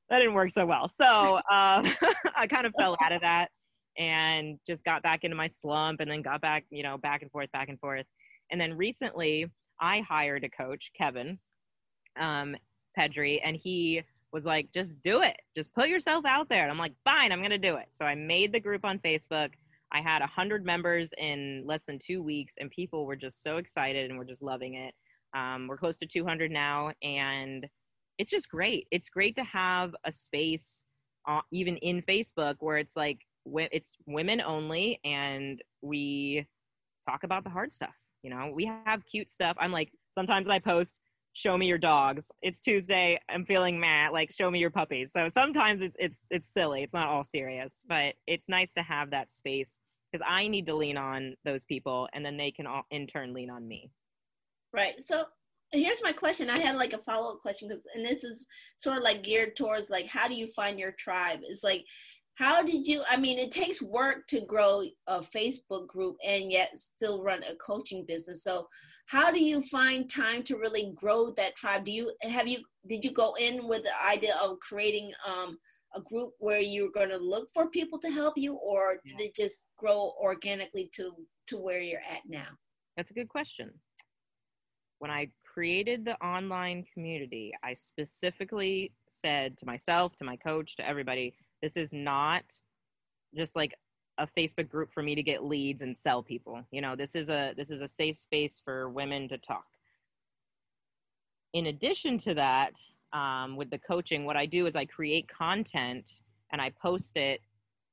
That 0.09 0.19
didn't 0.19 0.33
work 0.35 0.51
so 0.51 0.65
well. 0.65 0.87
So 0.87 1.35
um, 1.35 1.41
I 2.35 2.47
kind 2.49 2.65
of 2.65 2.73
fell 2.77 2.95
out 3.01 3.11
of 3.11 3.21
that 3.21 3.49
and 3.97 4.59
just 4.67 4.83
got 4.83 5.01
back 5.01 5.23
into 5.23 5.35
my 5.35 5.47
slump 5.47 6.01
and 6.01 6.11
then 6.11 6.21
got 6.21 6.41
back, 6.41 6.65
you 6.69 6.83
know, 6.83 6.97
back 6.97 7.21
and 7.21 7.31
forth, 7.31 7.51
back 7.51 7.69
and 7.69 7.79
forth. 7.79 8.05
And 8.51 8.59
then 8.59 8.73
recently 8.73 9.49
I 9.79 10.01
hired 10.01 10.43
a 10.43 10.49
coach, 10.49 10.91
Kevin 10.97 11.39
um, 12.19 12.55
Pedri, 12.97 13.39
and 13.43 13.55
he 13.55 14.03
was 14.31 14.45
like, 14.45 14.71
just 14.73 15.01
do 15.01 15.21
it. 15.21 15.37
Just 15.55 15.73
put 15.73 15.87
yourself 15.87 16.25
out 16.25 16.49
there. 16.49 16.63
And 16.63 16.71
I'm 16.71 16.77
like, 16.77 16.93
fine, 17.05 17.31
I'm 17.31 17.39
going 17.39 17.51
to 17.51 17.57
do 17.57 17.77
it. 17.77 17.87
So 17.91 18.05
I 18.05 18.15
made 18.15 18.51
the 18.51 18.59
group 18.59 18.83
on 18.83 18.99
Facebook 18.99 19.51
I 19.91 20.01
had 20.01 20.19
100 20.19 20.65
members 20.65 21.13
in 21.17 21.63
less 21.65 21.83
than 21.83 21.99
two 21.99 22.21
weeks, 22.21 22.55
and 22.59 22.69
people 22.69 23.05
were 23.05 23.15
just 23.15 23.43
so 23.43 23.57
excited 23.57 24.09
and 24.09 24.17
we're 24.17 24.25
just 24.25 24.41
loving 24.41 24.75
it. 24.75 24.93
Um, 25.35 25.67
we're 25.67 25.77
close 25.77 25.97
to 25.99 26.05
200 26.05 26.51
now, 26.51 26.91
and 27.01 27.67
it's 28.17 28.31
just 28.31 28.49
great. 28.49 28.87
It's 28.91 29.09
great 29.09 29.35
to 29.35 29.43
have 29.43 29.93
a 30.05 30.11
space, 30.11 30.83
uh, 31.27 31.41
even 31.51 31.77
in 31.77 32.01
Facebook, 32.01 32.55
where 32.59 32.77
it's 32.77 32.95
like 32.95 33.19
it's 33.45 33.95
women 34.05 34.41
only, 34.41 34.99
and 35.03 35.61
we 35.81 36.47
talk 37.07 37.23
about 37.23 37.43
the 37.43 37.49
hard 37.49 37.73
stuff. 37.73 37.93
You 38.23 38.31
know, 38.31 38.51
we 38.53 38.65
have 38.85 39.05
cute 39.05 39.29
stuff. 39.29 39.55
I'm 39.59 39.71
like, 39.71 39.91
sometimes 40.11 40.47
I 40.47 40.59
post 40.59 40.99
show 41.35 41.57
me 41.57 41.67
your 41.67 41.77
dogs. 41.77 42.31
It's 42.41 42.61
Tuesday. 42.61 43.19
I'm 43.29 43.45
feeling 43.45 43.79
mad. 43.79 44.13
Like, 44.13 44.31
show 44.31 44.49
me 44.49 44.57
your 44.57 44.71
puppies. 44.71 45.11
So 45.11 45.27
sometimes 45.27 45.81
it's 45.81 45.95
it's 45.99 46.25
it's 46.31 46.47
silly. 46.47 46.81
It's 46.81 46.93
not 46.93 47.09
all 47.09 47.23
serious, 47.23 47.83
but 47.87 48.15
it's 48.25 48.49
nice 48.49 48.73
to 48.73 48.81
have 48.81 49.11
that 49.11 49.29
space 49.29 49.79
because 50.11 50.25
I 50.27 50.47
need 50.47 50.65
to 50.67 50.75
lean 50.75 50.97
on 50.97 51.35
those 51.43 51.65
people, 51.65 52.07
and 52.13 52.25
then 52.25 52.37
they 52.37 52.51
can 52.51 52.65
all 52.65 52.83
in 52.89 53.05
turn 53.05 53.33
lean 53.33 53.49
on 53.49 53.67
me. 53.67 53.91
Right. 54.73 54.95
So 55.03 55.25
here's 55.71 56.01
my 56.01 56.13
question. 56.13 56.49
I 56.49 56.57
had 56.57 56.77
like 56.77 56.93
a 56.93 56.99
follow 56.99 57.33
up 57.33 57.41
question, 57.41 57.69
cause, 57.69 57.81
and 57.93 58.05
this 58.05 58.23
is 58.23 58.47
sort 58.77 58.97
of 58.97 59.03
like 59.03 59.23
geared 59.23 59.57
towards 59.57 59.89
like 59.89 60.07
how 60.07 60.27
do 60.27 60.35
you 60.35 60.47
find 60.47 60.79
your 60.79 60.93
tribe? 60.93 61.39
It's 61.43 61.63
like 61.63 61.83
how 62.37 62.61
did 62.61 62.85
you 62.85 63.01
i 63.09 63.15
mean 63.15 63.39
it 63.39 63.49
takes 63.49 63.81
work 63.81 64.27
to 64.27 64.41
grow 64.41 64.83
a 65.07 65.21
facebook 65.21 65.87
group 65.87 66.17
and 66.21 66.51
yet 66.51 66.77
still 66.77 67.23
run 67.23 67.41
a 67.43 67.55
coaching 67.55 68.03
business 68.05 68.43
so 68.43 68.67
how 69.05 69.31
do 69.31 69.43
you 69.43 69.61
find 69.61 70.09
time 70.09 70.43
to 70.43 70.57
really 70.57 70.93
grow 70.95 71.31
that 71.31 71.55
tribe? 71.55 71.85
Do 71.85 71.91
you 71.91 72.11
have 72.21 72.47
you 72.47 72.59
did 72.87 73.03
you 73.03 73.11
go 73.11 73.35
in 73.39 73.67
with 73.67 73.83
the 73.83 74.03
idea 74.03 74.35
of 74.41 74.59
creating 74.59 75.11
um, 75.25 75.57
a 75.95 76.01
group 76.01 76.31
where 76.39 76.59
you're 76.59 76.91
going 76.91 77.09
to 77.09 77.17
look 77.17 77.47
for 77.53 77.69
people 77.69 77.99
to 77.99 78.09
help 78.09 78.33
you 78.35 78.55
or 78.55 78.97
did 79.05 79.19
it 79.19 79.35
just 79.35 79.63
grow 79.77 80.13
organically 80.21 80.89
to 80.95 81.11
to 81.47 81.57
where 81.57 81.79
you're 81.81 81.99
at 81.99 82.21
now? 82.27 82.47
That's 82.97 83.11
a 83.11 83.13
good 83.13 83.29
question. 83.29 83.71
When 84.99 85.11
i 85.11 85.27
created 85.55 86.03
the 86.03 86.21
online 86.21 86.83
community 86.93 87.53
i 87.63 87.73
specifically 87.73 88.91
said 89.07 89.57
to 89.57 89.65
myself 89.65 90.13
to 90.17 90.25
my 90.25 90.35
coach 90.35 90.75
to 90.75 90.85
everybody 90.85 91.33
this 91.61 91.77
is 91.77 91.93
not 91.93 92.43
just 93.33 93.55
like 93.55 93.73
a 94.17 94.27
Facebook 94.27 94.69
group 94.69 94.91
for 94.93 95.03
me 95.03 95.15
to 95.15 95.23
get 95.23 95.43
leads 95.43 95.81
and 95.81 95.95
sell 95.95 96.23
people. 96.23 96.61
You 96.71 96.81
know, 96.81 96.95
this 96.95 97.15
is 97.15 97.29
a 97.29 97.53
this 97.57 97.71
is 97.71 97.81
a 97.81 97.87
safe 97.87 98.17
space 98.17 98.61
for 98.63 98.89
women 98.89 99.27
to 99.29 99.37
talk. 99.37 99.65
In 101.53 101.67
addition 101.67 102.17
to 102.19 102.33
that, 102.33 102.79
um, 103.13 103.55
with 103.55 103.69
the 103.69 103.77
coaching, 103.79 104.25
what 104.25 104.35
I 104.35 104.45
do 104.45 104.65
is 104.65 104.75
I 104.75 104.85
create 104.85 105.27
content 105.27 106.05
and 106.51 106.61
I 106.61 106.71
post 106.81 107.17
it 107.17 107.41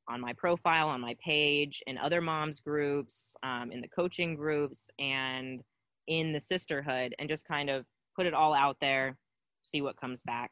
on 0.08 0.20
my 0.20 0.32
profile, 0.32 0.88
on 0.88 1.00
my 1.00 1.16
page, 1.24 1.82
in 1.86 1.96
other 1.96 2.20
moms 2.20 2.60
groups, 2.60 3.36
um, 3.42 3.70
in 3.70 3.80
the 3.80 3.88
coaching 3.88 4.34
groups, 4.34 4.90
and 4.98 5.62
in 6.08 6.32
the 6.32 6.40
sisterhood, 6.40 7.14
and 7.18 7.28
just 7.28 7.46
kind 7.46 7.70
of 7.70 7.86
put 8.16 8.26
it 8.26 8.34
all 8.34 8.52
out 8.52 8.76
there, 8.80 9.16
see 9.62 9.80
what 9.80 9.96
comes 9.96 10.22
back. 10.22 10.50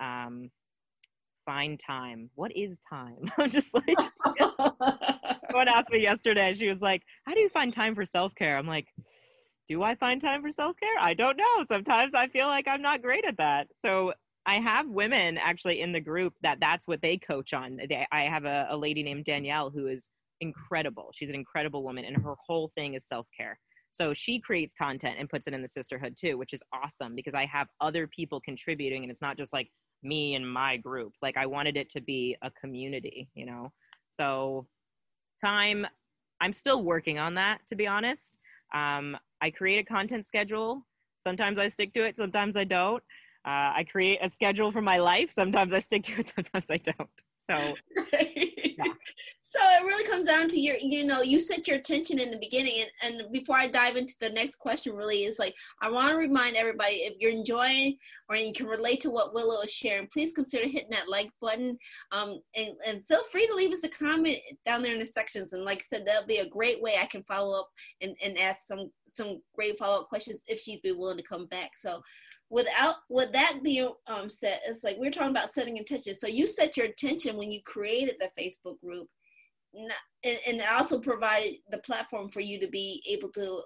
Um, 0.00 0.50
find 1.48 1.80
time. 1.80 2.28
What 2.34 2.54
is 2.54 2.78
time? 2.90 3.30
I'm 3.38 3.48
just 3.48 3.72
like, 3.72 3.96
someone 5.50 5.68
asked 5.68 5.90
me 5.90 6.02
yesterday. 6.02 6.52
She 6.52 6.68
was 6.68 6.82
like, 6.82 7.02
How 7.24 7.32
do 7.32 7.40
you 7.40 7.48
find 7.48 7.72
time 7.72 7.94
for 7.94 8.04
self 8.04 8.34
care? 8.34 8.58
I'm 8.58 8.66
like, 8.66 8.86
Do 9.66 9.82
I 9.82 9.94
find 9.94 10.20
time 10.20 10.42
for 10.42 10.52
self 10.52 10.76
care? 10.78 11.00
I 11.00 11.14
don't 11.14 11.38
know. 11.38 11.62
Sometimes 11.62 12.14
I 12.14 12.28
feel 12.28 12.48
like 12.48 12.68
I'm 12.68 12.82
not 12.82 13.00
great 13.00 13.24
at 13.26 13.38
that. 13.38 13.68
So 13.76 14.12
I 14.44 14.56
have 14.56 14.88
women 14.88 15.38
actually 15.38 15.80
in 15.80 15.92
the 15.92 16.00
group 16.00 16.34
that 16.42 16.58
that's 16.60 16.86
what 16.86 17.00
they 17.00 17.16
coach 17.16 17.54
on. 17.54 17.78
They, 17.88 18.06
I 18.12 18.22
have 18.22 18.44
a, 18.44 18.66
a 18.70 18.76
lady 18.76 19.02
named 19.02 19.24
Danielle 19.24 19.70
who 19.70 19.86
is 19.86 20.10
incredible. 20.42 21.10
She's 21.14 21.30
an 21.30 21.34
incredible 21.34 21.82
woman, 21.82 22.04
and 22.04 22.16
her 22.22 22.34
whole 22.46 22.70
thing 22.74 22.92
is 22.92 23.06
self 23.06 23.26
care. 23.34 23.58
So 23.90 24.12
she 24.12 24.38
creates 24.38 24.74
content 24.74 25.16
and 25.18 25.30
puts 25.30 25.46
it 25.46 25.54
in 25.54 25.62
the 25.62 25.68
sisterhood 25.68 26.14
too, 26.20 26.36
which 26.36 26.52
is 26.52 26.62
awesome 26.74 27.14
because 27.14 27.32
I 27.32 27.46
have 27.46 27.68
other 27.80 28.06
people 28.06 28.38
contributing 28.38 29.02
and 29.02 29.10
it's 29.10 29.22
not 29.22 29.38
just 29.38 29.54
like 29.54 29.70
me 30.02 30.34
and 30.34 30.50
my 30.50 30.76
group. 30.76 31.12
Like 31.22 31.36
I 31.36 31.46
wanted 31.46 31.76
it 31.76 31.90
to 31.90 32.00
be 32.00 32.36
a 32.42 32.50
community, 32.50 33.28
you 33.34 33.46
know? 33.46 33.72
So 34.10 34.66
time, 35.40 35.86
I'm 36.40 36.52
still 36.52 36.82
working 36.82 37.18
on 37.18 37.34
that, 37.34 37.60
to 37.68 37.76
be 37.76 37.86
honest. 37.86 38.38
Um, 38.74 39.16
I 39.40 39.50
create 39.50 39.78
a 39.78 39.84
content 39.84 40.26
schedule. 40.26 40.86
Sometimes 41.20 41.58
I 41.58 41.68
stick 41.68 41.92
to 41.94 42.04
it, 42.04 42.16
sometimes 42.16 42.56
I 42.56 42.64
don't. 42.64 43.02
Uh, 43.46 43.72
I 43.76 43.86
create 43.90 44.18
a 44.22 44.28
schedule 44.28 44.70
for 44.72 44.82
my 44.82 44.98
life. 44.98 45.30
Sometimes 45.30 45.72
I 45.72 45.80
stick 45.80 46.02
to 46.04 46.20
it, 46.20 46.32
sometimes 46.34 46.70
I 46.70 46.78
don't. 46.78 47.08
So, 47.36 47.74
yeah. 48.12 48.57
So 49.58 49.64
it 49.70 49.84
really 49.84 50.04
comes 50.08 50.28
down 50.28 50.46
to 50.48 50.60
your, 50.60 50.76
you 50.76 51.04
know, 51.04 51.20
you 51.20 51.40
set 51.40 51.66
your 51.66 51.78
attention 51.78 52.20
in 52.20 52.30
the 52.30 52.38
beginning. 52.38 52.84
And, 53.02 53.20
and 53.20 53.32
before 53.32 53.56
I 53.56 53.66
dive 53.66 53.96
into 53.96 54.14
the 54.20 54.30
next 54.30 54.56
question, 54.60 54.92
really 54.94 55.24
is 55.24 55.38
like, 55.38 55.54
I 55.82 55.90
want 55.90 56.10
to 56.10 56.16
remind 56.16 56.54
everybody 56.54 56.96
if 56.96 57.14
you're 57.18 57.32
enjoying 57.32 57.96
or 58.28 58.36
you 58.36 58.52
can 58.52 58.66
relate 58.66 59.00
to 59.00 59.10
what 59.10 59.34
Willow 59.34 59.60
is 59.62 59.72
sharing, 59.72 60.06
please 60.12 60.32
consider 60.32 60.68
hitting 60.68 60.90
that 60.90 61.08
like 61.08 61.30
button. 61.40 61.76
Um, 62.12 62.40
and, 62.54 62.70
and 62.86 63.04
feel 63.08 63.24
free 63.32 63.48
to 63.48 63.54
leave 63.54 63.72
us 63.72 63.82
a 63.82 63.88
comment 63.88 64.38
down 64.64 64.82
there 64.82 64.92
in 64.92 65.00
the 65.00 65.06
sections. 65.06 65.52
And 65.52 65.64
like 65.64 65.78
I 65.78 65.96
said, 65.96 66.06
that'll 66.06 66.28
be 66.28 66.38
a 66.38 66.48
great 66.48 66.80
way 66.80 66.96
I 66.96 67.06
can 67.06 67.24
follow 67.24 67.58
up 67.58 67.68
and, 68.00 68.14
and 68.22 68.38
ask 68.38 68.64
some, 68.64 68.92
some 69.12 69.42
great 69.56 69.76
follow 69.76 70.02
up 70.02 70.08
questions 70.08 70.38
if 70.46 70.60
she'd 70.60 70.82
be 70.82 70.92
willing 70.92 71.16
to 71.16 71.24
come 71.24 71.46
back. 71.46 71.72
So 71.78 72.00
without 72.48 72.96
with 73.08 73.32
that 73.32 73.60
being 73.64 73.92
um, 74.06 74.30
said, 74.30 74.60
it's 74.66 74.84
like 74.84 74.96
we're 74.98 75.10
talking 75.10 75.30
about 75.30 75.50
setting 75.50 75.78
intention. 75.78 76.14
So 76.14 76.28
you 76.28 76.46
set 76.46 76.76
your 76.76 76.86
intention 76.86 77.36
when 77.36 77.50
you 77.50 77.60
created 77.64 78.16
the 78.20 78.30
Facebook 78.40 78.80
group 78.80 79.08
and, 79.74 80.38
and 80.46 80.62
also 80.62 80.98
provided 80.98 81.56
the 81.70 81.78
platform 81.78 82.28
for 82.28 82.40
you 82.40 82.58
to 82.60 82.68
be 82.68 83.02
able 83.06 83.30
to 83.30 83.62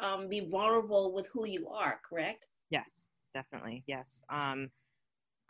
um, 0.00 0.28
be 0.28 0.48
vulnerable 0.50 1.12
with 1.12 1.26
who 1.32 1.46
you 1.46 1.68
are 1.68 2.00
correct? 2.08 2.46
Yes 2.70 3.08
definitely 3.34 3.82
yes. 3.86 4.24
Um, 4.30 4.70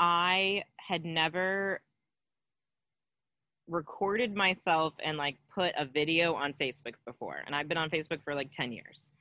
i 0.00 0.60
had 0.80 1.04
never 1.04 1.80
recorded 3.68 4.34
myself 4.34 4.92
and 5.04 5.16
like 5.16 5.36
put 5.54 5.72
a 5.78 5.84
video 5.84 6.34
on 6.34 6.52
facebook 6.54 6.94
before 7.06 7.36
and 7.46 7.54
i've 7.54 7.68
been 7.68 7.78
on 7.78 7.88
facebook 7.88 8.20
for 8.24 8.34
like 8.34 8.50
10 8.50 8.72
years. 8.72 9.12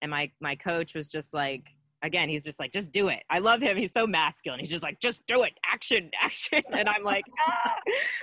And 0.00 0.10
my 0.10 0.30
my 0.40 0.56
coach 0.56 0.94
was 0.94 1.08
just 1.08 1.34
like 1.34 1.64
again, 2.02 2.28
he's 2.28 2.44
just 2.44 2.58
like, 2.58 2.72
just 2.72 2.92
do 2.92 3.08
it. 3.08 3.22
I 3.30 3.38
love 3.38 3.60
him. 3.60 3.76
He's 3.76 3.92
so 3.92 4.06
masculine. 4.06 4.60
He's 4.60 4.70
just 4.70 4.82
like, 4.82 5.00
just 5.00 5.26
do 5.26 5.44
it. 5.44 5.52
Action, 5.70 6.10
action. 6.22 6.62
And 6.72 6.88
I'm 6.88 7.04
like, 7.04 7.24
ah! 7.46 7.74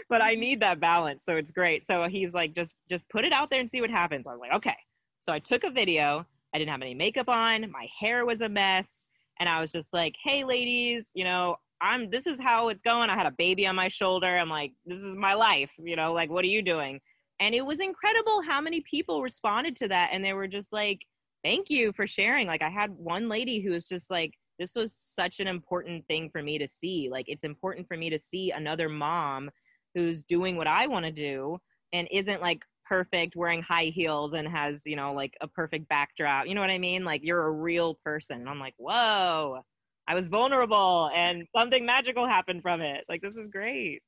but 0.09 0.21
I 0.21 0.35
need 0.35 0.61
that 0.61 0.79
balance. 0.79 1.23
So 1.23 1.35
it's 1.35 1.51
great. 1.51 1.83
So 1.83 2.07
he's 2.07 2.33
like, 2.33 2.53
just, 2.53 2.75
just 2.89 3.07
put 3.09 3.25
it 3.25 3.31
out 3.31 3.49
there 3.49 3.59
and 3.59 3.69
see 3.69 3.81
what 3.81 3.89
happens. 3.89 4.27
I 4.27 4.31
was 4.31 4.39
like, 4.39 4.53
okay. 4.53 4.77
So 5.21 5.33
I 5.33 5.39
took 5.39 5.63
a 5.63 5.69
video. 5.69 6.25
I 6.53 6.57
didn't 6.57 6.71
have 6.71 6.81
any 6.81 6.93
makeup 6.93 7.29
on. 7.29 7.69
My 7.71 7.87
hair 7.99 8.25
was 8.25 8.41
a 8.41 8.49
mess. 8.49 9.07
And 9.39 9.47
I 9.47 9.61
was 9.61 9.71
just 9.71 9.93
like, 9.93 10.15
hey, 10.23 10.43
ladies, 10.43 11.11
you 11.13 11.23
know, 11.23 11.55
I'm, 11.81 12.09
this 12.09 12.27
is 12.27 12.41
how 12.41 12.67
it's 12.69 12.81
going. 12.81 13.09
I 13.09 13.15
had 13.15 13.25
a 13.25 13.31
baby 13.31 13.65
on 13.65 13.75
my 13.75 13.87
shoulder. 13.87 14.37
I'm 14.37 14.49
like, 14.49 14.73
this 14.85 15.01
is 15.01 15.15
my 15.15 15.33
life. 15.33 15.71
You 15.77 15.95
know, 15.95 16.11
like, 16.11 16.29
what 16.29 16.43
are 16.43 16.49
you 16.49 16.61
doing? 16.61 16.99
And 17.39 17.55
it 17.55 17.65
was 17.65 17.79
incredible 17.79 18.41
how 18.41 18.59
many 18.59 18.81
people 18.81 19.21
responded 19.21 19.77
to 19.77 19.87
that. 19.87 20.09
And 20.11 20.25
they 20.25 20.33
were 20.33 20.47
just 20.47 20.73
like, 20.73 20.99
thank 21.43 21.69
you 21.69 21.91
for 21.93 22.07
sharing. 22.07 22.47
Like 22.47 22.61
I 22.61 22.69
had 22.69 22.91
one 22.91 23.29
lady 23.29 23.59
who 23.61 23.71
was 23.71 23.87
just 23.87 24.09
like, 24.09 24.33
this 24.57 24.75
was 24.75 24.93
such 24.93 25.39
an 25.39 25.47
important 25.47 26.05
thing 26.07 26.29
for 26.29 26.43
me 26.43 26.57
to 26.57 26.67
see. 26.67 27.09
Like 27.11 27.25
it's 27.27 27.43
important 27.43 27.87
for 27.87 27.97
me 27.97 28.09
to 28.09 28.19
see 28.19 28.51
another 28.51 28.89
mom 28.89 29.49
who's 29.95 30.23
doing 30.23 30.57
what 30.57 30.67
I 30.67 30.87
want 30.87 31.05
to 31.05 31.11
do 31.11 31.57
and 31.93 32.07
isn't 32.11 32.41
like 32.41 32.63
perfect 32.87 33.35
wearing 33.35 33.61
high 33.61 33.85
heels 33.85 34.33
and 34.33 34.47
has, 34.47 34.81
you 34.85 34.95
know, 34.95 35.13
like 35.13 35.35
a 35.41 35.47
perfect 35.47 35.87
backdrop. 35.87 36.47
You 36.47 36.55
know 36.55 36.61
what 36.61 36.69
I 36.69 36.77
mean? 36.77 37.05
Like 37.05 37.21
you're 37.23 37.45
a 37.45 37.51
real 37.51 37.95
person. 38.03 38.41
And 38.41 38.49
I'm 38.49 38.59
like, 38.59 38.75
whoa, 38.77 39.61
I 40.07 40.15
was 40.15 40.27
vulnerable 40.27 41.09
and 41.15 41.45
something 41.55 41.85
magical 41.85 42.27
happened 42.27 42.61
from 42.61 42.81
it. 42.81 43.05
Like 43.07 43.21
this 43.21 43.37
is 43.37 43.47
great. 43.47 44.01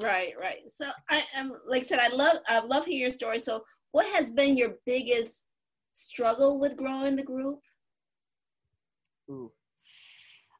Right, 0.00 0.34
right. 0.38 0.58
So 0.76 0.90
I 1.10 1.24
am 1.34 1.54
like 1.66 1.82
I 1.82 1.86
said, 1.86 1.98
I 1.98 2.08
love 2.08 2.36
I 2.46 2.60
love 2.60 2.84
hearing 2.84 3.00
your 3.00 3.10
story. 3.10 3.40
So 3.40 3.64
what 3.92 4.06
has 4.14 4.30
been 4.30 4.56
your 4.56 4.74
biggest 4.86 5.44
struggle 5.98 6.58
with 6.58 6.76
growing 6.76 7.16
the 7.16 7.22
group? 7.22 7.60
Ooh. 9.30 9.52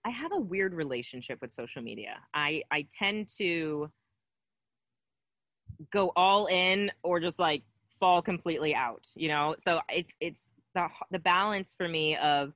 I 0.04 0.10
have 0.10 0.32
a 0.32 0.40
weird 0.40 0.74
relationship 0.74 1.38
with 1.40 1.52
social 1.52 1.82
media. 1.82 2.18
I 2.34 2.62
I 2.70 2.86
tend 2.98 3.28
to 3.38 3.90
go 5.92 6.12
all 6.16 6.46
in 6.46 6.90
or 7.02 7.20
just 7.20 7.38
like 7.38 7.62
fall 8.00 8.22
completely 8.22 8.74
out, 8.74 9.06
you 9.14 9.28
know? 9.28 9.54
So 9.58 9.80
it's 9.88 10.14
it's 10.20 10.50
the 10.74 10.88
the 11.10 11.18
balance 11.18 11.74
for 11.76 11.88
me 11.88 12.16
of 12.16 12.52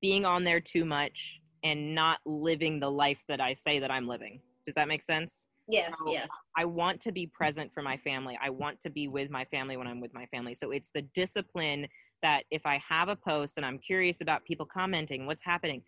being 0.00 0.24
on 0.24 0.44
there 0.44 0.60
too 0.60 0.84
much 0.84 1.40
and 1.64 1.94
not 1.94 2.18
living 2.26 2.80
the 2.80 2.90
life 2.90 3.22
that 3.28 3.40
I 3.40 3.54
say 3.54 3.78
that 3.78 3.90
I'm 3.90 4.08
living. 4.08 4.40
Does 4.66 4.74
that 4.74 4.88
make 4.88 5.02
sense? 5.02 5.46
Yes, 5.68 5.92
so 6.04 6.10
yes. 6.10 6.28
I 6.56 6.64
want 6.64 7.00
to 7.02 7.12
be 7.12 7.26
present 7.26 7.72
for 7.72 7.82
my 7.82 7.96
family. 7.96 8.36
I 8.42 8.50
want 8.50 8.80
to 8.80 8.90
be 8.90 9.06
with 9.06 9.30
my 9.30 9.44
family 9.44 9.76
when 9.76 9.86
I'm 9.86 10.00
with 10.00 10.12
my 10.12 10.26
family. 10.26 10.56
So 10.56 10.72
it's 10.72 10.90
the 10.90 11.02
discipline 11.14 11.86
that 12.22 12.44
if 12.50 12.66
I 12.66 12.82
have 12.88 13.08
a 13.08 13.16
post 13.16 13.56
and 13.56 13.66
I'm 13.66 13.78
curious 13.78 14.20
about 14.20 14.44
people 14.44 14.66
commenting, 14.66 15.26
what's 15.26 15.42
happening, 15.42 15.82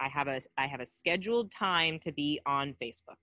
I 0.00 0.08
have 0.08 0.28
a 0.28 0.40
I 0.56 0.66
have 0.66 0.80
a 0.80 0.86
scheduled 0.86 1.50
time 1.50 1.98
to 2.00 2.12
be 2.12 2.40
on 2.46 2.74
Facebook. 2.80 3.16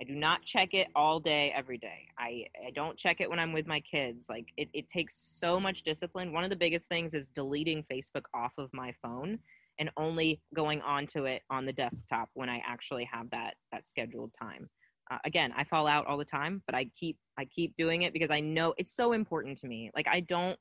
I 0.00 0.04
do 0.04 0.14
not 0.14 0.42
check 0.42 0.74
it 0.74 0.88
all 0.94 1.18
day 1.20 1.52
every 1.56 1.78
day. 1.78 2.06
I, 2.18 2.44
I 2.66 2.70
don't 2.74 2.98
check 2.98 3.22
it 3.22 3.30
when 3.30 3.38
I'm 3.38 3.54
with 3.54 3.66
my 3.66 3.80
kids. 3.80 4.26
Like 4.28 4.48
it, 4.58 4.68
it 4.74 4.88
takes 4.90 5.16
so 5.16 5.58
much 5.58 5.84
discipline. 5.84 6.32
One 6.32 6.44
of 6.44 6.50
the 6.50 6.56
biggest 6.56 6.88
things 6.88 7.14
is 7.14 7.28
deleting 7.28 7.82
Facebook 7.90 8.24
off 8.34 8.52
of 8.58 8.68
my 8.74 8.92
phone 9.02 9.38
and 9.78 9.90
only 9.96 10.40
going 10.54 10.82
onto 10.82 11.24
it 11.24 11.42
on 11.48 11.64
the 11.64 11.72
desktop 11.72 12.28
when 12.34 12.48
I 12.48 12.62
actually 12.66 13.08
have 13.10 13.30
that 13.30 13.54
that 13.72 13.86
scheduled 13.86 14.34
time. 14.38 14.68
Uh, 15.10 15.18
again, 15.24 15.52
I 15.56 15.64
fall 15.64 15.86
out 15.86 16.06
all 16.06 16.18
the 16.18 16.24
time, 16.24 16.62
but 16.66 16.74
I 16.74 16.90
keep 16.98 17.16
I 17.38 17.46
keep 17.46 17.74
doing 17.76 18.02
it 18.02 18.12
because 18.12 18.30
I 18.30 18.40
know 18.40 18.74
it's 18.76 18.94
so 18.94 19.12
important 19.12 19.58
to 19.58 19.66
me. 19.66 19.90
Like 19.94 20.08
I 20.08 20.20
don't 20.20 20.58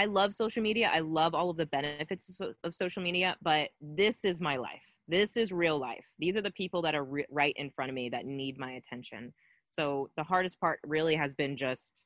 I 0.00 0.06
love 0.06 0.32
social 0.32 0.62
media. 0.62 0.90
I 0.90 1.00
love 1.00 1.34
all 1.34 1.50
of 1.50 1.58
the 1.58 1.66
benefits 1.66 2.40
of 2.64 2.74
social 2.74 3.02
media, 3.02 3.36
but 3.42 3.68
this 3.82 4.24
is 4.24 4.40
my 4.40 4.56
life. 4.56 4.80
This 5.08 5.36
is 5.36 5.52
real 5.52 5.78
life. 5.78 6.06
These 6.18 6.36
are 6.36 6.40
the 6.40 6.50
people 6.52 6.80
that 6.82 6.94
are 6.94 7.04
re- 7.04 7.26
right 7.30 7.52
in 7.58 7.68
front 7.68 7.90
of 7.90 7.94
me 7.94 8.08
that 8.08 8.24
need 8.24 8.56
my 8.56 8.72
attention. 8.72 9.34
So 9.68 10.08
the 10.16 10.22
hardest 10.22 10.58
part 10.58 10.80
really 10.86 11.16
has 11.16 11.34
been 11.34 11.54
just 11.54 12.04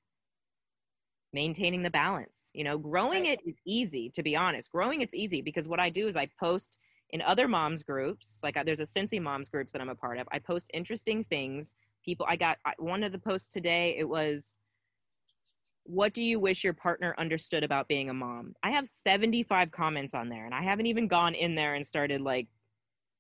maintaining 1.33 1.85
the 1.85 1.91
balance. 1.91 2.51
You 2.53 2.65
know, 2.65 2.79
growing 2.79 3.27
it 3.27 3.39
is 3.47 3.61
easy, 3.65 4.11
to 4.17 4.25
be 4.25 4.35
honest. 4.35 4.73
Growing 4.73 5.01
it's 5.01 5.15
easy 5.15 5.41
because 5.41 5.69
what 5.69 5.79
I 5.79 5.89
do 5.89 6.09
is 6.09 6.17
I 6.17 6.29
post 6.41 6.79
in 7.11 7.23
other 7.23 7.47
moms 7.47 7.85
groups, 7.85 8.41
like 8.43 8.57
uh, 8.57 8.65
there's 8.65 8.81
a 8.81 8.83
Cincy 8.83 9.23
moms 9.23 9.49
groups 9.49 9.73
that 9.73 9.81
I'm 9.81 9.89
a 9.89 9.95
part 9.95 10.19
of. 10.19 10.27
I 10.33 10.41
post 10.41 10.69
interesting 10.75 11.23
things. 11.23 11.77
People, 12.05 12.27
I 12.29 12.35
got 12.35 12.59
one 12.79 13.05
of 13.05 13.13
the 13.13 13.21
posts 13.21 13.53
today. 13.53 13.95
It 13.97 14.09
was, 14.09 14.57
what 15.85 16.15
do 16.15 16.23
you 16.23 16.41
wish 16.41 16.65
your 16.65 16.73
partner 16.73 17.15
understood 17.19 17.63
about 17.63 17.89
being 17.89 18.11
a 18.11 18.15
mom? 18.15 18.55
I 18.63 18.71
have 18.71 18.89
75 18.89 19.71
comments 19.71 20.15
on 20.15 20.29
there, 20.29 20.47
and 20.47 20.55
I 20.55 20.63
haven't 20.63 20.87
even 20.87 21.09
gone 21.09 21.35
in 21.35 21.55
there 21.55 21.75
and 21.75 21.87
started 21.87 22.21
like, 22.21 22.49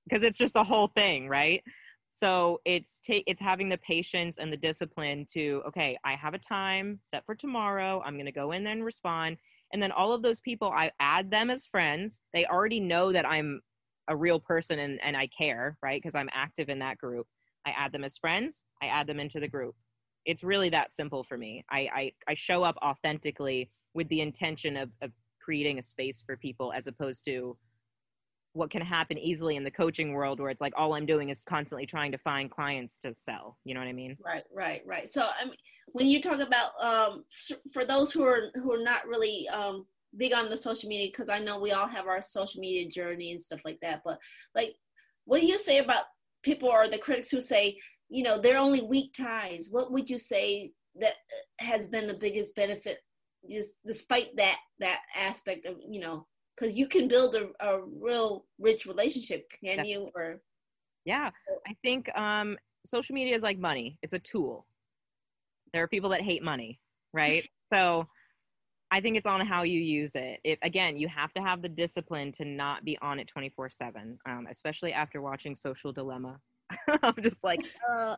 because 0.04 0.22
it's 0.22 0.38
just 0.38 0.56
a 0.56 0.62
whole 0.62 0.88
thing, 0.88 1.28
right? 1.28 1.62
So 2.08 2.60
it's 2.64 3.00
take 3.00 3.24
it's 3.26 3.40
having 3.40 3.68
the 3.68 3.78
patience 3.78 4.38
and 4.38 4.52
the 4.52 4.56
discipline 4.56 5.26
to 5.32 5.62
okay, 5.68 5.96
I 6.04 6.14
have 6.14 6.34
a 6.34 6.38
time 6.38 7.00
set 7.02 7.24
for 7.26 7.34
tomorrow. 7.34 8.02
I'm 8.04 8.14
going 8.14 8.26
to 8.26 8.32
go 8.32 8.52
in 8.52 8.62
there 8.62 8.72
and 8.72 8.84
respond. 8.84 9.38
And 9.72 9.82
then 9.82 9.90
all 9.90 10.12
of 10.12 10.22
those 10.22 10.40
people, 10.40 10.70
I 10.70 10.92
add 11.00 11.30
them 11.30 11.50
as 11.50 11.66
friends. 11.66 12.20
They 12.32 12.46
already 12.46 12.78
know 12.78 13.12
that 13.12 13.26
I'm 13.26 13.60
a 14.06 14.16
real 14.16 14.38
person 14.38 14.78
and, 14.78 15.00
and 15.02 15.16
I 15.16 15.28
care, 15.36 15.76
right? 15.82 16.00
Because 16.00 16.14
I'm 16.14 16.28
active 16.32 16.68
in 16.68 16.78
that 16.78 16.98
group. 16.98 17.26
I 17.66 17.70
add 17.70 17.90
them 17.90 18.04
as 18.04 18.16
friends. 18.16 18.62
I 18.80 18.86
add 18.86 19.08
them 19.08 19.18
into 19.18 19.40
the 19.40 19.48
group. 19.48 19.74
It's 20.26 20.42
really 20.42 20.68
that 20.70 20.92
simple 20.92 21.24
for 21.24 21.36
me. 21.36 21.64
I, 21.70 21.88
I, 21.94 22.12
I 22.28 22.34
show 22.34 22.62
up 22.62 22.76
authentically 22.82 23.70
with 23.94 24.08
the 24.08 24.20
intention 24.20 24.76
of, 24.76 24.90
of 25.02 25.10
creating 25.40 25.78
a 25.78 25.82
space 25.82 26.22
for 26.24 26.36
people 26.36 26.72
as 26.72 26.86
opposed 26.86 27.24
to 27.26 27.56
what 28.54 28.70
can 28.70 28.80
happen 28.82 29.18
easily 29.18 29.56
in 29.56 29.64
the 29.64 29.70
coaching 29.70 30.12
world 30.12 30.40
where 30.40 30.48
it's 30.48 30.60
like 30.60 30.72
all 30.76 30.94
i'm 30.94 31.04
doing 31.04 31.28
is 31.28 31.42
constantly 31.44 31.84
trying 31.84 32.12
to 32.12 32.18
find 32.18 32.50
clients 32.50 32.98
to 32.98 33.12
sell. 33.12 33.58
You 33.64 33.74
know 33.74 33.80
what 33.80 33.88
i 33.88 33.92
mean? 33.92 34.16
Right 34.24 34.44
right 34.54 34.82
right. 34.86 35.10
So 35.10 35.28
i 35.40 35.44
mean 35.44 35.56
when 35.92 36.06
you 36.06 36.22
talk 36.22 36.40
about 36.40 36.70
um 36.80 37.24
for 37.72 37.84
those 37.84 38.10
who 38.12 38.24
are 38.24 38.50
who 38.54 38.72
are 38.72 38.82
not 38.82 39.06
really 39.06 39.48
um 39.48 39.86
big 40.16 40.32
on 40.32 40.48
the 40.48 40.56
social 40.56 40.88
media 40.88 41.08
because 41.08 41.28
i 41.28 41.38
know 41.38 41.58
we 41.58 41.72
all 41.72 41.88
have 41.88 42.06
our 42.06 42.22
social 42.22 42.60
media 42.60 42.88
journey 42.88 43.32
and 43.32 43.40
stuff 43.40 43.60
like 43.64 43.78
that 43.82 44.00
but 44.04 44.18
like 44.54 44.74
what 45.24 45.40
do 45.40 45.46
you 45.46 45.58
say 45.58 45.78
about 45.78 46.04
people 46.42 46.68
or 46.68 46.88
the 46.88 46.98
critics 46.98 47.30
who 47.30 47.40
say 47.40 47.76
you 48.14 48.22
know 48.22 48.38
they're 48.38 48.58
only 48.58 48.82
weak 48.82 49.12
ties. 49.12 49.66
What 49.68 49.90
would 49.90 50.08
you 50.08 50.18
say 50.18 50.70
that 51.00 51.14
has 51.58 51.88
been 51.88 52.06
the 52.06 52.14
biggest 52.14 52.54
benefit 52.54 52.98
just 53.50 53.74
despite 53.84 54.36
that 54.36 54.58
that 54.78 55.00
aspect 55.16 55.66
of 55.66 55.76
you 55.86 56.00
know 56.00 56.24
because 56.56 56.74
you 56.74 56.86
can 56.86 57.08
build 57.08 57.34
a, 57.34 57.48
a 57.60 57.80
real 58.00 58.46
rich 58.60 58.86
relationship 58.86 59.44
can 59.50 59.78
Definitely. 59.78 59.92
you 59.92 60.10
or? 60.14 60.40
Yeah 61.04 61.30
i 61.66 61.74
think 61.82 62.16
um 62.16 62.56
social 62.86 63.14
media 63.14 63.34
is 63.34 63.42
like 63.42 63.58
money. 63.58 63.98
It's 64.02 64.14
a 64.14 64.18
tool. 64.18 64.66
There 65.72 65.82
are 65.82 65.88
people 65.88 66.10
that 66.10 66.22
hate 66.22 66.42
money 66.42 66.80
right? 67.12 67.44
So 67.72 68.06
i 68.90 69.00
think 69.00 69.16
it's 69.16 69.26
on 69.26 69.44
how 69.44 69.62
you 69.62 69.80
use 69.80 70.14
it. 70.14 70.38
it 70.44 70.58
again 70.62 70.96
you 70.96 71.08
have 71.08 71.32
to 71.32 71.40
have 71.40 71.62
the 71.62 71.68
discipline 71.68 72.30
to 72.30 72.44
not 72.44 72.84
be 72.84 72.96
on 73.00 73.18
it 73.18 73.26
24 73.26 73.70
7 73.70 74.18
um, 74.28 74.46
especially 74.50 74.92
after 74.92 75.20
watching 75.22 75.56
social 75.56 75.90
dilemma 75.90 76.38
I'm 77.02 77.14
just 77.22 77.44
like, 77.44 77.60
uh. 77.90 78.16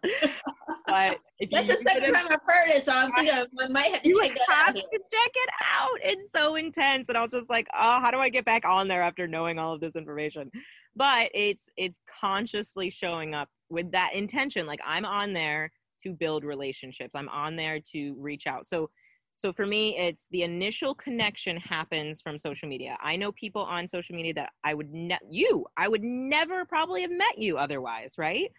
but 0.87 1.19
that's 1.51 1.69
the 1.69 1.77
second 1.77 2.13
time 2.13 2.27
I've 2.31 2.41
heard 2.47 2.69
it, 2.69 2.85
so 2.85 2.93
I'm 2.93 3.13
thinking 3.13 3.35
I 3.35 3.69
might 3.69 3.93
have 3.93 4.03
to 4.03 4.15
check 4.15 4.35
that 4.35 4.55
have 4.55 4.69
out. 4.69 4.75
To 4.75 4.83
check 4.83 5.31
it 5.35 5.51
out. 5.75 5.99
It's 6.03 6.31
so 6.31 6.57
intense, 6.57 7.09
and 7.09 7.19
I 7.19 7.23
was 7.23 7.33
just 7.33 7.51
like, 7.51 7.67
oh, 7.75 8.01
how 8.01 8.11
do 8.11 8.19
I 8.19 8.29
get 8.29 8.45
back 8.45 8.65
on 8.65 8.89
there 8.89 9.03
after 9.03 9.27
knowing 9.27 9.59
all 9.59 9.75
of 9.75 9.81
this 9.81 9.97
information? 9.97 10.51
But 10.95 11.31
it's 11.35 11.69
it's 11.77 12.01
consciously 12.21 12.91
showing 12.91 13.35
up 13.35 13.49
with 13.69 13.91
that 13.93 14.15
intention. 14.15 14.67
Like 14.67 14.81
I'm 14.85 15.05
on 15.05 15.33
there 15.33 15.71
to 16.03 16.13
build 16.13 16.45
relationships. 16.45 17.15
I'm 17.15 17.29
on 17.29 17.57
there 17.57 17.81
to 17.93 18.15
reach 18.19 18.47
out. 18.47 18.67
So 18.67 18.91
so 19.37 19.53
for 19.53 19.67
me, 19.67 19.97
it's 19.99 20.29
the 20.31 20.43
initial 20.43 20.95
connection 20.95 21.59
happens 21.59 22.23
from 22.23 22.39
social 22.39 22.69
media. 22.69 22.97
I 23.03 23.17
know 23.17 23.33
people 23.33 23.63
on 23.63 23.87
social 23.87 24.17
media 24.17 24.33
that 24.35 24.53
I 24.65 24.75
would 24.75 24.93
ne- 24.93 25.19
you, 25.31 25.67
I 25.77 25.89
would 25.89 26.03
never 26.03 26.65
probably 26.65 27.03
have 27.03 27.11
met 27.11 27.39
you 27.39 27.59
otherwise, 27.59 28.15
right? 28.17 28.51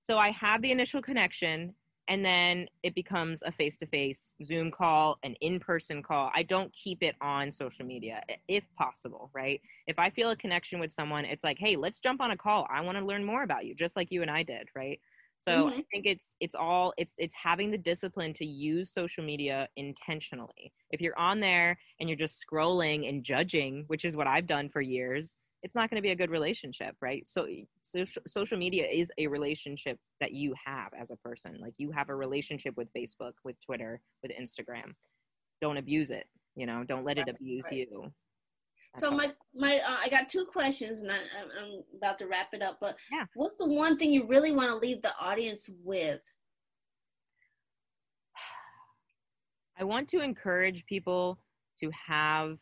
So 0.00 0.18
I 0.18 0.30
have 0.30 0.62
the 0.62 0.70
initial 0.70 1.00
connection 1.02 1.74
and 2.08 2.24
then 2.24 2.66
it 2.82 2.94
becomes 2.94 3.42
a 3.42 3.52
face-to-face 3.52 4.34
Zoom 4.42 4.72
call, 4.72 5.18
an 5.22 5.36
in-person 5.40 6.02
call. 6.02 6.30
I 6.34 6.42
don't 6.42 6.72
keep 6.72 7.04
it 7.04 7.14
on 7.20 7.52
social 7.52 7.86
media 7.86 8.20
if 8.48 8.64
possible, 8.76 9.30
right? 9.32 9.60
If 9.86 9.98
I 9.98 10.10
feel 10.10 10.30
a 10.30 10.36
connection 10.36 10.80
with 10.80 10.92
someone, 10.92 11.24
it's 11.24 11.44
like, 11.44 11.58
"Hey, 11.58 11.76
let's 11.76 12.00
jump 12.00 12.20
on 12.20 12.32
a 12.32 12.36
call. 12.36 12.66
I 12.68 12.80
want 12.80 12.98
to 12.98 13.04
learn 13.04 13.24
more 13.24 13.44
about 13.44 13.64
you," 13.64 13.76
just 13.76 13.94
like 13.94 14.10
you 14.10 14.22
and 14.22 14.30
I 14.30 14.42
did, 14.42 14.68
right? 14.74 15.00
So 15.40 15.66
mm-hmm. 15.66 15.78
i 15.80 15.84
think 15.90 16.06
it's 16.06 16.34
it's 16.40 16.54
all 16.54 16.92
it's 16.96 17.14
it's 17.18 17.34
having 17.34 17.70
the 17.70 17.78
discipline 17.78 18.32
to 18.34 18.46
use 18.46 18.92
social 18.92 19.24
media 19.24 19.68
intentionally. 19.76 20.72
If 20.90 21.00
you're 21.00 21.18
on 21.18 21.40
there 21.40 21.78
and 21.98 22.08
you're 22.08 22.18
just 22.18 22.44
scrolling 22.44 23.08
and 23.08 23.24
judging 23.24 23.84
which 23.88 24.04
is 24.04 24.16
what 24.16 24.26
i've 24.26 24.46
done 24.46 24.68
for 24.68 24.80
years 24.80 25.36
it's 25.62 25.74
not 25.74 25.90
going 25.90 25.96
to 25.96 26.02
be 26.02 26.12
a 26.12 26.16
good 26.16 26.30
relationship 26.30 26.96
right? 27.02 27.28
So, 27.28 27.46
so 27.82 28.04
social 28.26 28.56
media 28.56 28.86
is 28.90 29.12
a 29.18 29.26
relationship 29.26 29.98
that 30.20 30.32
you 30.32 30.54
have 30.64 30.88
as 30.98 31.10
a 31.10 31.16
person. 31.16 31.58
Like 31.60 31.74
you 31.76 31.90
have 31.92 32.08
a 32.08 32.14
relationship 32.14 32.76
with 32.78 32.88
facebook 32.96 33.32
with 33.44 33.56
twitter 33.64 34.00
with 34.22 34.32
instagram. 34.32 34.94
Don't 35.60 35.76
abuse 35.76 36.10
it 36.10 36.26
you 36.56 36.66
know? 36.66 36.84
Don't 36.84 37.04
let 37.04 37.18
it 37.18 37.28
abuse 37.28 37.64
right. 37.70 37.88
you 37.90 38.12
so 38.96 39.10
my 39.10 39.32
my 39.54 39.78
uh, 39.78 39.96
I 40.02 40.08
got 40.08 40.28
two 40.28 40.44
questions, 40.44 41.02
and 41.02 41.10
I, 41.10 41.16
am 41.16 41.82
about 41.96 42.18
to 42.18 42.26
wrap 42.26 42.48
it 42.52 42.62
up. 42.62 42.78
But 42.80 42.96
yeah. 43.12 43.24
what's 43.34 43.56
the 43.58 43.68
one 43.68 43.96
thing 43.96 44.12
you 44.12 44.26
really 44.26 44.52
want 44.52 44.68
to 44.68 44.76
leave 44.76 45.00
the 45.02 45.12
audience 45.20 45.70
with? 45.84 46.20
I 49.78 49.84
want 49.84 50.08
to 50.08 50.20
encourage 50.20 50.84
people 50.86 51.38
to 51.78 51.90
have 52.06 52.58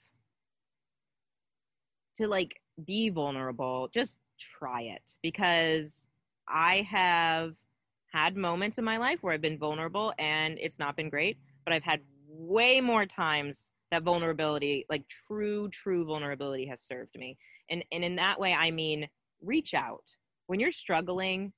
to 2.16 2.28
like 2.28 2.60
be 2.86 3.08
vulnerable. 3.08 3.88
Just 3.92 4.18
try 4.38 4.82
it 4.82 5.02
because 5.22 6.06
I 6.46 6.86
have 6.90 7.54
had 8.12 8.36
moments 8.36 8.78
in 8.78 8.84
my 8.84 8.98
life 8.98 9.18
where 9.22 9.34
I've 9.34 9.40
been 9.40 9.58
vulnerable 9.58 10.12
and 10.18 10.58
it's 10.60 10.78
not 10.78 10.96
been 10.96 11.10
great, 11.10 11.38
but 11.64 11.72
I've 11.72 11.82
had 11.82 12.00
way 12.28 12.80
more 12.80 13.04
times 13.04 13.70
that 13.90 14.02
vulnerability 14.02 14.84
like 14.90 15.04
true 15.08 15.68
true 15.70 16.04
vulnerability 16.04 16.66
has 16.66 16.82
served 16.82 17.16
me. 17.16 17.36
And 17.70 17.84
and 17.92 18.04
in 18.04 18.16
that 18.16 18.38
way 18.40 18.54
i 18.54 18.70
mean 18.70 19.08
reach 19.40 19.74
out. 19.74 20.04
When 20.46 20.60
you're 20.60 20.72
struggling 20.72 21.52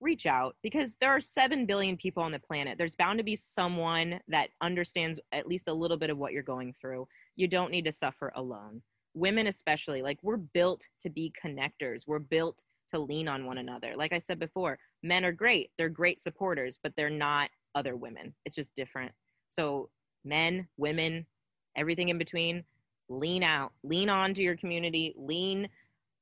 reach 0.00 0.26
out 0.26 0.56
because 0.62 0.96
there 1.00 1.10
are 1.10 1.20
7 1.20 1.66
billion 1.66 1.96
people 1.96 2.22
on 2.22 2.32
the 2.32 2.38
planet. 2.38 2.78
There's 2.78 2.96
bound 2.96 3.18
to 3.18 3.24
be 3.24 3.36
someone 3.36 4.20
that 4.28 4.50
understands 4.60 5.20
at 5.32 5.46
least 5.46 5.68
a 5.68 5.72
little 5.72 5.96
bit 5.96 6.10
of 6.10 6.18
what 6.18 6.32
you're 6.32 6.42
going 6.42 6.74
through. 6.80 7.06
You 7.36 7.46
don't 7.48 7.70
need 7.70 7.84
to 7.84 7.92
suffer 7.92 8.32
alone. 8.34 8.82
Women 9.14 9.46
especially 9.46 10.02
like 10.02 10.18
we're 10.22 10.36
built 10.38 10.88
to 11.02 11.10
be 11.10 11.32
connectors. 11.44 12.06
We're 12.06 12.18
built 12.18 12.64
to 12.90 12.98
lean 12.98 13.28
on 13.28 13.44
one 13.44 13.58
another. 13.58 13.94
Like 13.94 14.12
i 14.12 14.18
said 14.18 14.38
before 14.38 14.78
men 15.02 15.24
are 15.24 15.32
great. 15.32 15.70
They're 15.76 15.88
great 15.88 16.20
supporters 16.20 16.78
but 16.82 16.92
they're 16.96 17.10
not 17.10 17.50
other 17.74 17.96
women. 17.96 18.34
It's 18.44 18.56
just 18.56 18.74
different. 18.74 19.12
So 19.50 19.90
men 20.24 20.68
women 20.76 21.26
everything 21.76 22.08
in 22.08 22.18
between. 22.18 22.64
Lean 23.08 23.42
out 23.42 23.72
lean 23.82 24.08
on 24.08 24.32
to 24.34 24.42
your 24.42 24.56
community 24.56 25.12
lean 25.16 25.68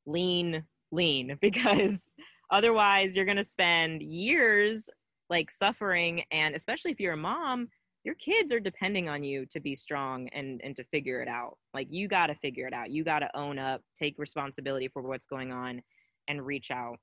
lean 0.06 0.64
lean 0.90 1.36
because 1.42 2.14
otherwise 2.50 3.14
you're 3.14 3.26
going 3.26 3.36
to 3.36 3.44
spend 3.44 4.00
years 4.00 4.88
like 5.28 5.50
suffering 5.50 6.22
and 6.30 6.54
especially 6.54 6.90
if 6.90 6.98
you're 6.98 7.12
a 7.12 7.16
mom 7.16 7.68
your 8.04 8.14
kids 8.14 8.52
are 8.52 8.60
depending 8.60 9.06
on 9.08 9.22
you 9.22 9.44
to 9.46 9.60
be 9.60 9.76
strong 9.76 10.28
and 10.28 10.62
and 10.64 10.74
to 10.76 10.84
figure 10.84 11.20
it 11.20 11.28
out. 11.28 11.58
Like 11.74 11.88
you 11.90 12.08
got 12.08 12.28
to 12.28 12.34
figure 12.36 12.66
it 12.66 12.72
out. 12.72 12.90
You 12.90 13.04
got 13.04 13.18
to 13.18 13.36
own 13.36 13.58
up 13.58 13.82
take 13.94 14.14
responsibility 14.18 14.88
for 14.88 15.02
what's 15.02 15.26
going 15.26 15.52
on 15.52 15.82
and 16.26 16.46
reach 16.46 16.70
out. 16.70 16.96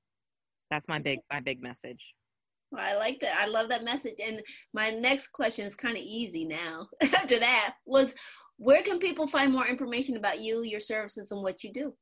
That's 0.72 0.88
my 0.88 0.98
big 0.98 1.20
my 1.32 1.42
big 1.42 1.62
message 1.62 2.16
I 2.78 2.96
like 2.96 3.20
that. 3.22 3.38
I 3.40 3.48
love 3.48 3.70
that 3.70 3.84
message. 3.84 4.16
And 4.26 4.42
my 4.74 4.92
next 4.92 5.28
question 5.28 5.66
is 5.66 5.76
kind 5.76 5.98
of 5.98 6.04
easy 6.04 6.46
now. 6.46 6.88
After 7.02 7.40
that 7.40 7.76
was, 7.86 8.14
where 8.58 8.84
can 8.84 9.00
people 9.00 9.28
find 9.28 9.52
more 9.52 9.68
information 9.68 10.18
about 10.18 10.42
you, 10.42 10.62
your 10.62 10.80
services, 10.80 11.32
and 11.32 11.42
what 11.42 11.64
you 11.64 11.74
do? 11.74 11.94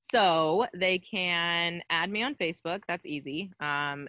So 0.00 0.66
they 0.74 0.98
can 0.98 1.82
add 1.90 2.10
me 2.10 2.22
on 2.22 2.34
Facebook. 2.36 2.82
That's 2.86 3.06
easy. 3.06 3.50
Um, 3.60 4.06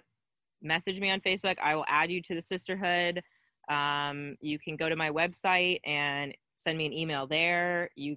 message 0.62 1.00
me 1.00 1.10
on 1.10 1.20
Facebook. 1.20 1.56
I 1.62 1.74
will 1.74 1.84
add 1.88 2.10
you 2.10 2.22
to 2.22 2.34
the 2.34 2.42
sisterhood. 2.42 3.22
Um, 3.68 4.36
you 4.40 4.58
can 4.58 4.76
go 4.76 4.88
to 4.88 4.96
my 4.96 5.10
website 5.10 5.80
and 5.84 6.34
send 6.58 6.76
me 6.76 6.86
an 6.86 6.92
email 6.92 7.24
there. 7.24 7.88
You, 7.94 8.16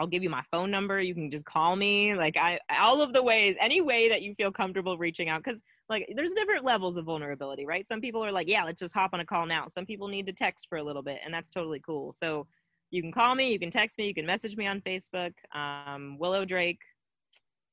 I'll 0.00 0.06
give 0.06 0.22
you 0.22 0.30
my 0.30 0.42
phone 0.50 0.70
number. 0.70 0.98
You 0.98 1.14
can 1.14 1.30
just 1.30 1.44
call 1.44 1.76
me. 1.76 2.14
Like 2.14 2.38
I, 2.38 2.58
all 2.70 3.02
of 3.02 3.12
the 3.12 3.22
ways, 3.22 3.54
any 3.60 3.82
way 3.82 4.08
that 4.08 4.22
you 4.22 4.34
feel 4.34 4.50
comfortable 4.50 4.96
reaching 4.96 5.28
out, 5.28 5.44
because 5.44 5.60
like 5.90 6.10
there's 6.16 6.32
different 6.32 6.64
levels 6.64 6.96
of 6.96 7.04
vulnerability, 7.04 7.66
right? 7.66 7.86
Some 7.86 8.00
people 8.00 8.24
are 8.24 8.32
like, 8.32 8.48
yeah, 8.48 8.64
let's 8.64 8.80
just 8.80 8.94
hop 8.94 9.10
on 9.12 9.20
a 9.20 9.26
call 9.26 9.44
now. 9.44 9.68
Some 9.68 9.84
people 9.84 10.08
need 10.08 10.24
to 10.26 10.32
text 10.32 10.68
for 10.70 10.78
a 10.78 10.82
little 10.82 11.02
bit, 11.02 11.20
and 11.22 11.32
that's 11.32 11.50
totally 11.50 11.80
cool. 11.80 12.14
So 12.14 12.46
you 12.90 13.02
can 13.02 13.12
call 13.12 13.34
me, 13.34 13.52
you 13.52 13.58
can 13.58 13.70
text 13.70 13.98
me, 13.98 14.06
you 14.06 14.14
can 14.14 14.24
message 14.24 14.56
me 14.56 14.66
on 14.66 14.80
Facebook. 14.80 15.34
Um, 15.54 16.16
Willow 16.18 16.46
Drake. 16.46 16.80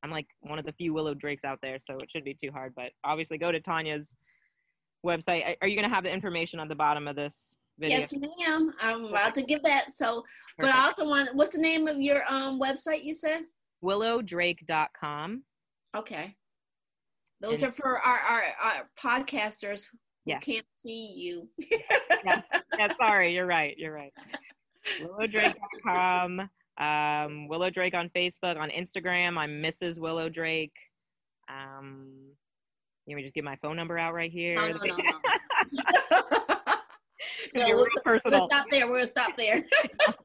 I'm 0.04 0.12
like 0.12 0.28
one 0.42 0.60
of 0.60 0.66
the 0.66 0.74
few 0.74 0.94
Willow 0.94 1.14
Drakes 1.14 1.46
out 1.46 1.60
there, 1.62 1.78
so 1.80 1.98
it 1.98 2.12
shouldn't 2.12 2.26
be 2.26 2.34
too 2.34 2.52
hard. 2.52 2.74
But 2.76 2.92
obviously, 3.06 3.38
go 3.38 3.54
to 3.54 3.62
Tanya's 3.62 4.18
website. 5.06 5.56
Are 5.62 5.68
you 5.68 5.78
going 5.78 5.88
to 5.88 5.96
have 5.96 6.04
the 6.04 6.14
information 6.14 6.60
on 6.60 6.68
the 6.68 6.76
bottom 6.76 7.08
of 7.08 7.16
this 7.16 7.56
video? 7.80 8.00
Yes, 8.00 8.14
ma'am. 8.14 8.74
I'm 8.80 9.06
about 9.06 9.34
to 9.36 9.42
give 9.42 9.64
that. 9.64 9.96
So, 9.96 10.24
Perfect. 10.58 10.60
but 10.60 10.70
I 10.70 10.86
also 10.86 11.08
want. 11.08 11.36
What's 11.36 11.56
the 11.56 11.62
name 11.62 11.88
of 11.88 12.00
your 12.00 12.22
um 12.30 12.60
website? 12.60 13.04
You 13.04 13.14
said 13.14 13.42
willowdrake.com. 13.84 15.44
Okay. 15.96 16.36
Those 17.42 17.64
and, 17.64 17.70
are 17.70 17.74
for 17.74 18.00
our, 18.00 18.20
our, 18.20 18.44
our 18.62 18.90
podcasters 19.02 19.86
who 19.90 19.98
yeah. 20.26 20.40
can't 20.40 20.66
see 20.82 21.14
you. 21.16 21.48
yes. 22.26 22.44
yes, 22.78 22.96
sorry, 23.02 23.34
you're 23.34 23.46
right. 23.46 23.78
You're 23.78 23.94
right. 23.94 24.14
Willowdrake.com. 25.02 26.50
Um, 26.78 27.48
Willow 27.48 27.70
Drake 27.70 27.94
on 27.94 28.10
Facebook, 28.10 28.58
on 28.58 28.70
Instagram. 28.70 29.38
I'm 29.38 29.62
Mrs. 29.62 30.00
Willow 30.00 30.30
Drake. 30.30 30.76
Um, 31.50 32.32
let 33.08 33.16
me 33.16 33.24
just 33.24 33.34
give 33.34 33.44
my 33.44 33.56
phone 33.58 33.76
number 33.76 33.98
out 33.98 34.14
right 34.14 34.32
here. 34.32 34.56
No, 34.56 34.70
no, 34.70 34.98
no, 36.12 36.22
no. 37.56 37.68
we'll, 37.68 37.88
we'll 38.06 38.48
stop 38.48 38.66
there. 38.70 38.90
We'll 38.90 39.08
stop 39.08 39.38
there. 39.38 39.64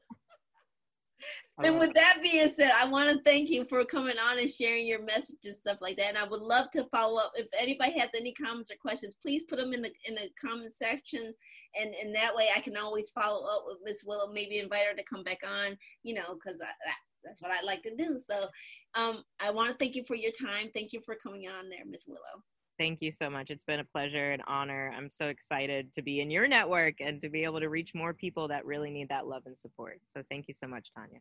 and 1.63 1.79
with 1.79 1.93
that 1.93 2.19
being 2.21 2.51
said, 2.55 2.71
I 2.77 2.87
want 2.87 3.09
to 3.09 3.23
thank 3.23 3.49
you 3.49 3.65
for 3.65 3.83
coming 3.85 4.17
on 4.19 4.39
and 4.39 4.49
sharing 4.49 4.85
your 4.85 5.03
message 5.03 5.45
and 5.45 5.55
stuff 5.55 5.77
like 5.81 5.97
that. 5.97 6.09
And 6.09 6.17
I 6.17 6.27
would 6.27 6.41
love 6.41 6.69
to 6.71 6.85
follow 6.85 7.19
up. 7.19 7.33
If 7.35 7.47
anybody 7.57 7.97
has 7.99 8.09
any 8.15 8.33
comments 8.33 8.71
or 8.71 8.75
questions, 8.75 9.15
please 9.21 9.43
put 9.43 9.57
them 9.57 9.73
in 9.73 9.81
the 9.81 9.91
in 10.05 10.15
the 10.15 10.29
comment 10.39 10.73
section, 10.75 11.33
and 11.79 11.93
and 11.95 12.15
that 12.15 12.35
way 12.35 12.49
I 12.55 12.59
can 12.59 12.77
always 12.77 13.09
follow 13.09 13.45
up 13.45 13.63
with 13.67 13.77
Miss 13.83 14.03
Willow. 14.05 14.31
Maybe 14.31 14.59
invite 14.59 14.87
her 14.89 14.95
to 14.95 15.03
come 15.03 15.23
back 15.23 15.39
on, 15.47 15.77
you 16.03 16.15
know, 16.15 16.35
because 16.35 16.59
that, 16.59 16.75
that's 17.23 17.41
what 17.41 17.51
I 17.51 17.61
like 17.61 17.83
to 17.83 17.95
do. 17.95 18.19
So, 18.19 18.47
um, 18.93 19.23
I 19.39 19.51
want 19.51 19.71
to 19.71 19.77
thank 19.77 19.95
you 19.95 20.03
for 20.05 20.15
your 20.15 20.31
time. 20.31 20.69
Thank 20.73 20.93
you 20.93 21.01
for 21.05 21.15
coming 21.15 21.47
on 21.47 21.69
there, 21.69 21.85
Miss 21.85 22.05
Willow. 22.07 22.43
Thank 22.77 23.01
you 23.01 23.11
so 23.11 23.29
much. 23.29 23.49
It's 23.49 23.63
been 23.63 23.79
a 23.79 23.85
pleasure 23.85 24.31
and 24.31 24.41
honor. 24.47 24.93
I'm 24.95 25.09
so 25.09 25.27
excited 25.27 25.93
to 25.93 26.01
be 26.01 26.19
in 26.19 26.29
your 26.29 26.47
network 26.47 26.95
and 26.99 27.21
to 27.21 27.29
be 27.29 27.43
able 27.45 27.61
to 27.61 27.69
reach 27.69 27.95
more 27.95 28.13
people 28.13 28.49
that 28.49 28.65
really 28.65 28.91
need 28.91 29.09
that 29.09 29.27
love 29.27 29.43
and 29.45 29.57
support. 29.57 30.01
So 30.07 30.23
thank 30.29 30.47
you 30.49 30.53
so 30.53 30.67
much, 30.67 30.89
Tanya. 30.93 31.19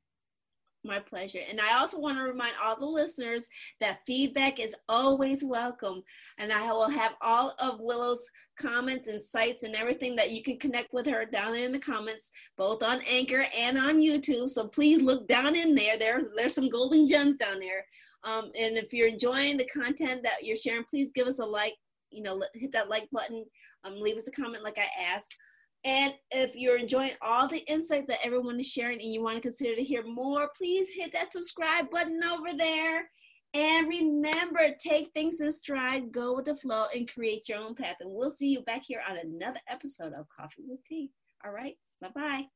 My 0.86 0.98
pleasure. 0.98 1.40
And 1.48 1.60
I 1.60 1.78
also 1.78 1.98
want 1.98 2.18
to 2.18 2.24
remind 2.24 2.54
all 2.62 2.78
the 2.78 2.84
listeners 2.84 3.46
that 3.80 4.00
feedback 4.06 4.60
is 4.60 4.74
always 4.88 5.42
welcome. 5.42 6.02
And 6.36 6.52
I 6.52 6.70
will 6.72 6.90
have 6.90 7.12
all 7.22 7.54
of 7.58 7.80
Willow's 7.80 8.28
comments 8.58 9.08
and 9.08 9.22
sites 9.22 9.62
and 9.62 9.74
everything 9.74 10.14
that 10.16 10.32
you 10.32 10.42
can 10.42 10.58
connect 10.58 10.92
with 10.92 11.06
her 11.06 11.24
down 11.24 11.52
there 11.52 11.64
in 11.64 11.72
the 11.72 11.78
comments, 11.78 12.30
both 12.58 12.82
on 12.82 13.00
Anchor 13.08 13.46
and 13.56 13.78
on 13.78 13.98
YouTube. 13.98 14.50
So 14.50 14.66
please 14.68 15.00
look 15.00 15.26
down 15.26 15.56
in 15.56 15.74
there. 15.74 15.98
There, 15.98 16.20
there's 16.36 16.54
some 16.54 16.68
golden 16.68 17.06
gems 17.08 17.36
down 17.36 17.60
there. 17.60 17.86
Um, 18.24 18.50
and 18.58 18.76
if 18.76 18.92
you're 18.92 19.08
enjoying 19.08 19.56
the 19.56 19.66
content 19.66 20.22
that 20.22 20.44
you're 20.44 20.56
sharing, 20.56 20.84
please 20.84 21.10
give 21.14 21.26
us 21.26 21.38
a 21.38 21.44
like. 21.44 21.74
You 22.10 22.22
know, 22.22 22.42
hit 22.54 22.72
that 22.72 22.88
like 22.88 23.08
button. 23.10 23.44
Um, 23.84 24.00
leave 24.00 24.16
us 24.16 24.28
a 24.28 24.32
comment 24.32 24.62
like 24.62 24.78
I 24.78 24.88
asked. 25.02 25.36
And 25.84 26.14
if 26.30 26.56
you're 26.56 26.78
enjoying 26.78 27.12
all 27.20 27.46
the 27.46 27.58
insight 27.70 28.06
that 28.08 28.24
everyone 28.24 28.58
is 28.58 28.66
sharing 28.66 29.00
and 29.00 29.12
you 29.12 29.22
want 29.22 29.36
to 29.36 29.42
consider 29.42 29.76
to 29.76 29.82
hear 29.82 30.02
more, 30.02 30.48
please 30.56 30.88
hit 30.88 31.12
that 31.12 31.32
subscribe 31.32 31.90
button 31.90 32.22
over 32.24 32.56
there. 32.56 33.10
And 33.52 33.86
remember, 33.86 34.74
take 34.78 35.12
things 35.12 35.40
in 35.40 35.52
stride, 35.52 36.10
go 36.10 36.34
with 36.34 36.46
the 36.46 36.56
flow, 36.56 36.86
and 36.94 37.12
create 37.12 37.48
your 37.48 37.58
own 37.58 37.74
path. 37.74 37.96
And 38.00 38.10
we'll 38.10 38.30
see 38.30 38.48
you 38.48 38.62
back 38.62 38.82
here 38.86 39.02
on 39.08 39.18
another 39.18 39.60
episode 39.68 40.12
of 40.12 40.26
Coffee 40.28 40.64
with 40.66 40.82
Tea. 40.84 41.10
All 41.44 41.52
right, 41.52 41.76
bye 42.00 42.08
bye. 42.14 42.46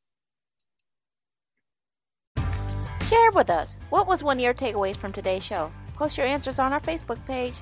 Share 3.09 3.31
with 3.31 3.49
us 3.49 3.79
what 3.89 4.07
was 4.07 4.23
one 4.23 4.37
of 4.37 4.43
your 4.43 4.53
takeaways 4.53 4.95
from 4.95 5.15
today's 5.15 5.43
show. 5.43 5.73
Post 5.95 6.19
your 6.19 6.27
answers 6.27 6.59
on 6.59 6.75
our 6.75 6.81
Facebook 6.81 7.25
page. 7.25 7.55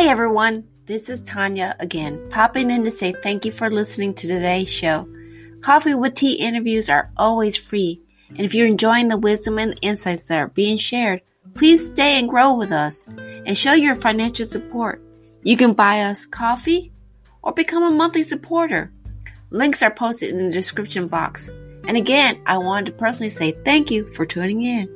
Hi, 0.00 0.06
everyone. 0.06 0.64
This 0.86 1.10
is 1.10 1.20
Tanya 1.20 1.76
again, 1.78 2.26
popping 2.30 2.70
in 2.70 2.84
to 2.84 2.90
say 2.90 3.12
thank 3.12 3.44
you 3.44 3.52
for 3.52 3.68
listening 3.68 4.14
to 4.14 4.26
today's 4.26 4.70
show. 4.70 5.06
Coffee 5.60 5.92
with 5.92 6.14
Tea 6.14 6.36
interviews 6.36 6.88
are 6.88 7.12
always 7.18 7.54
free, 7.58 8.00
and 8.30 8.40
if 8.40 8.54
you're 8.54 8.66
enjoying 8.66 9.08
the 9.08 9.18
wisdom 9.18 9.58
and 9.58 9.78
insights 9.82 10.26
that 10.28 10.38
are 10.38 10.48
being 10.48 10.78
shared, 10.78 11.20
please 11.52 11.84
stay 11.84 12.18
and 12.18 12.30
grow 12.30 12.54
with 12.54 12.72
us 12.72 13.06
and 13.44 13.54
show 13.58 13.74
your 13.74 13.94
financial 13.94 14.46
support. 14.46 15.02
You 15.42 15.58
can 15.58 15.74
buy 15.74 16.00
us 16.00 16.24
coffee 16.24 16.94
or 17.42 17.52
become 17.52 17.82
a 17.82 17.90
monthly 17.90 18.22
supporter. 18.22 18.90
Links 19.50 19.82
are 19.82 19.94
posted 19.94 20.30
in 20.30 20.46
the 20.46 20.50
description 20.50 21.08
box. 21.08 21.50
And 21.86 21.98
again, 21.98 22.40
I 22.46 22.56
wanted 22.56 22.86
to 22.86 22.92
personally 22.92 23.28
say 23.28 23.52
thank 23.52 23.90
you 23.90 24.10
for 24.14 24.24
tuning 24.24 24.62
in. 24.62 24.88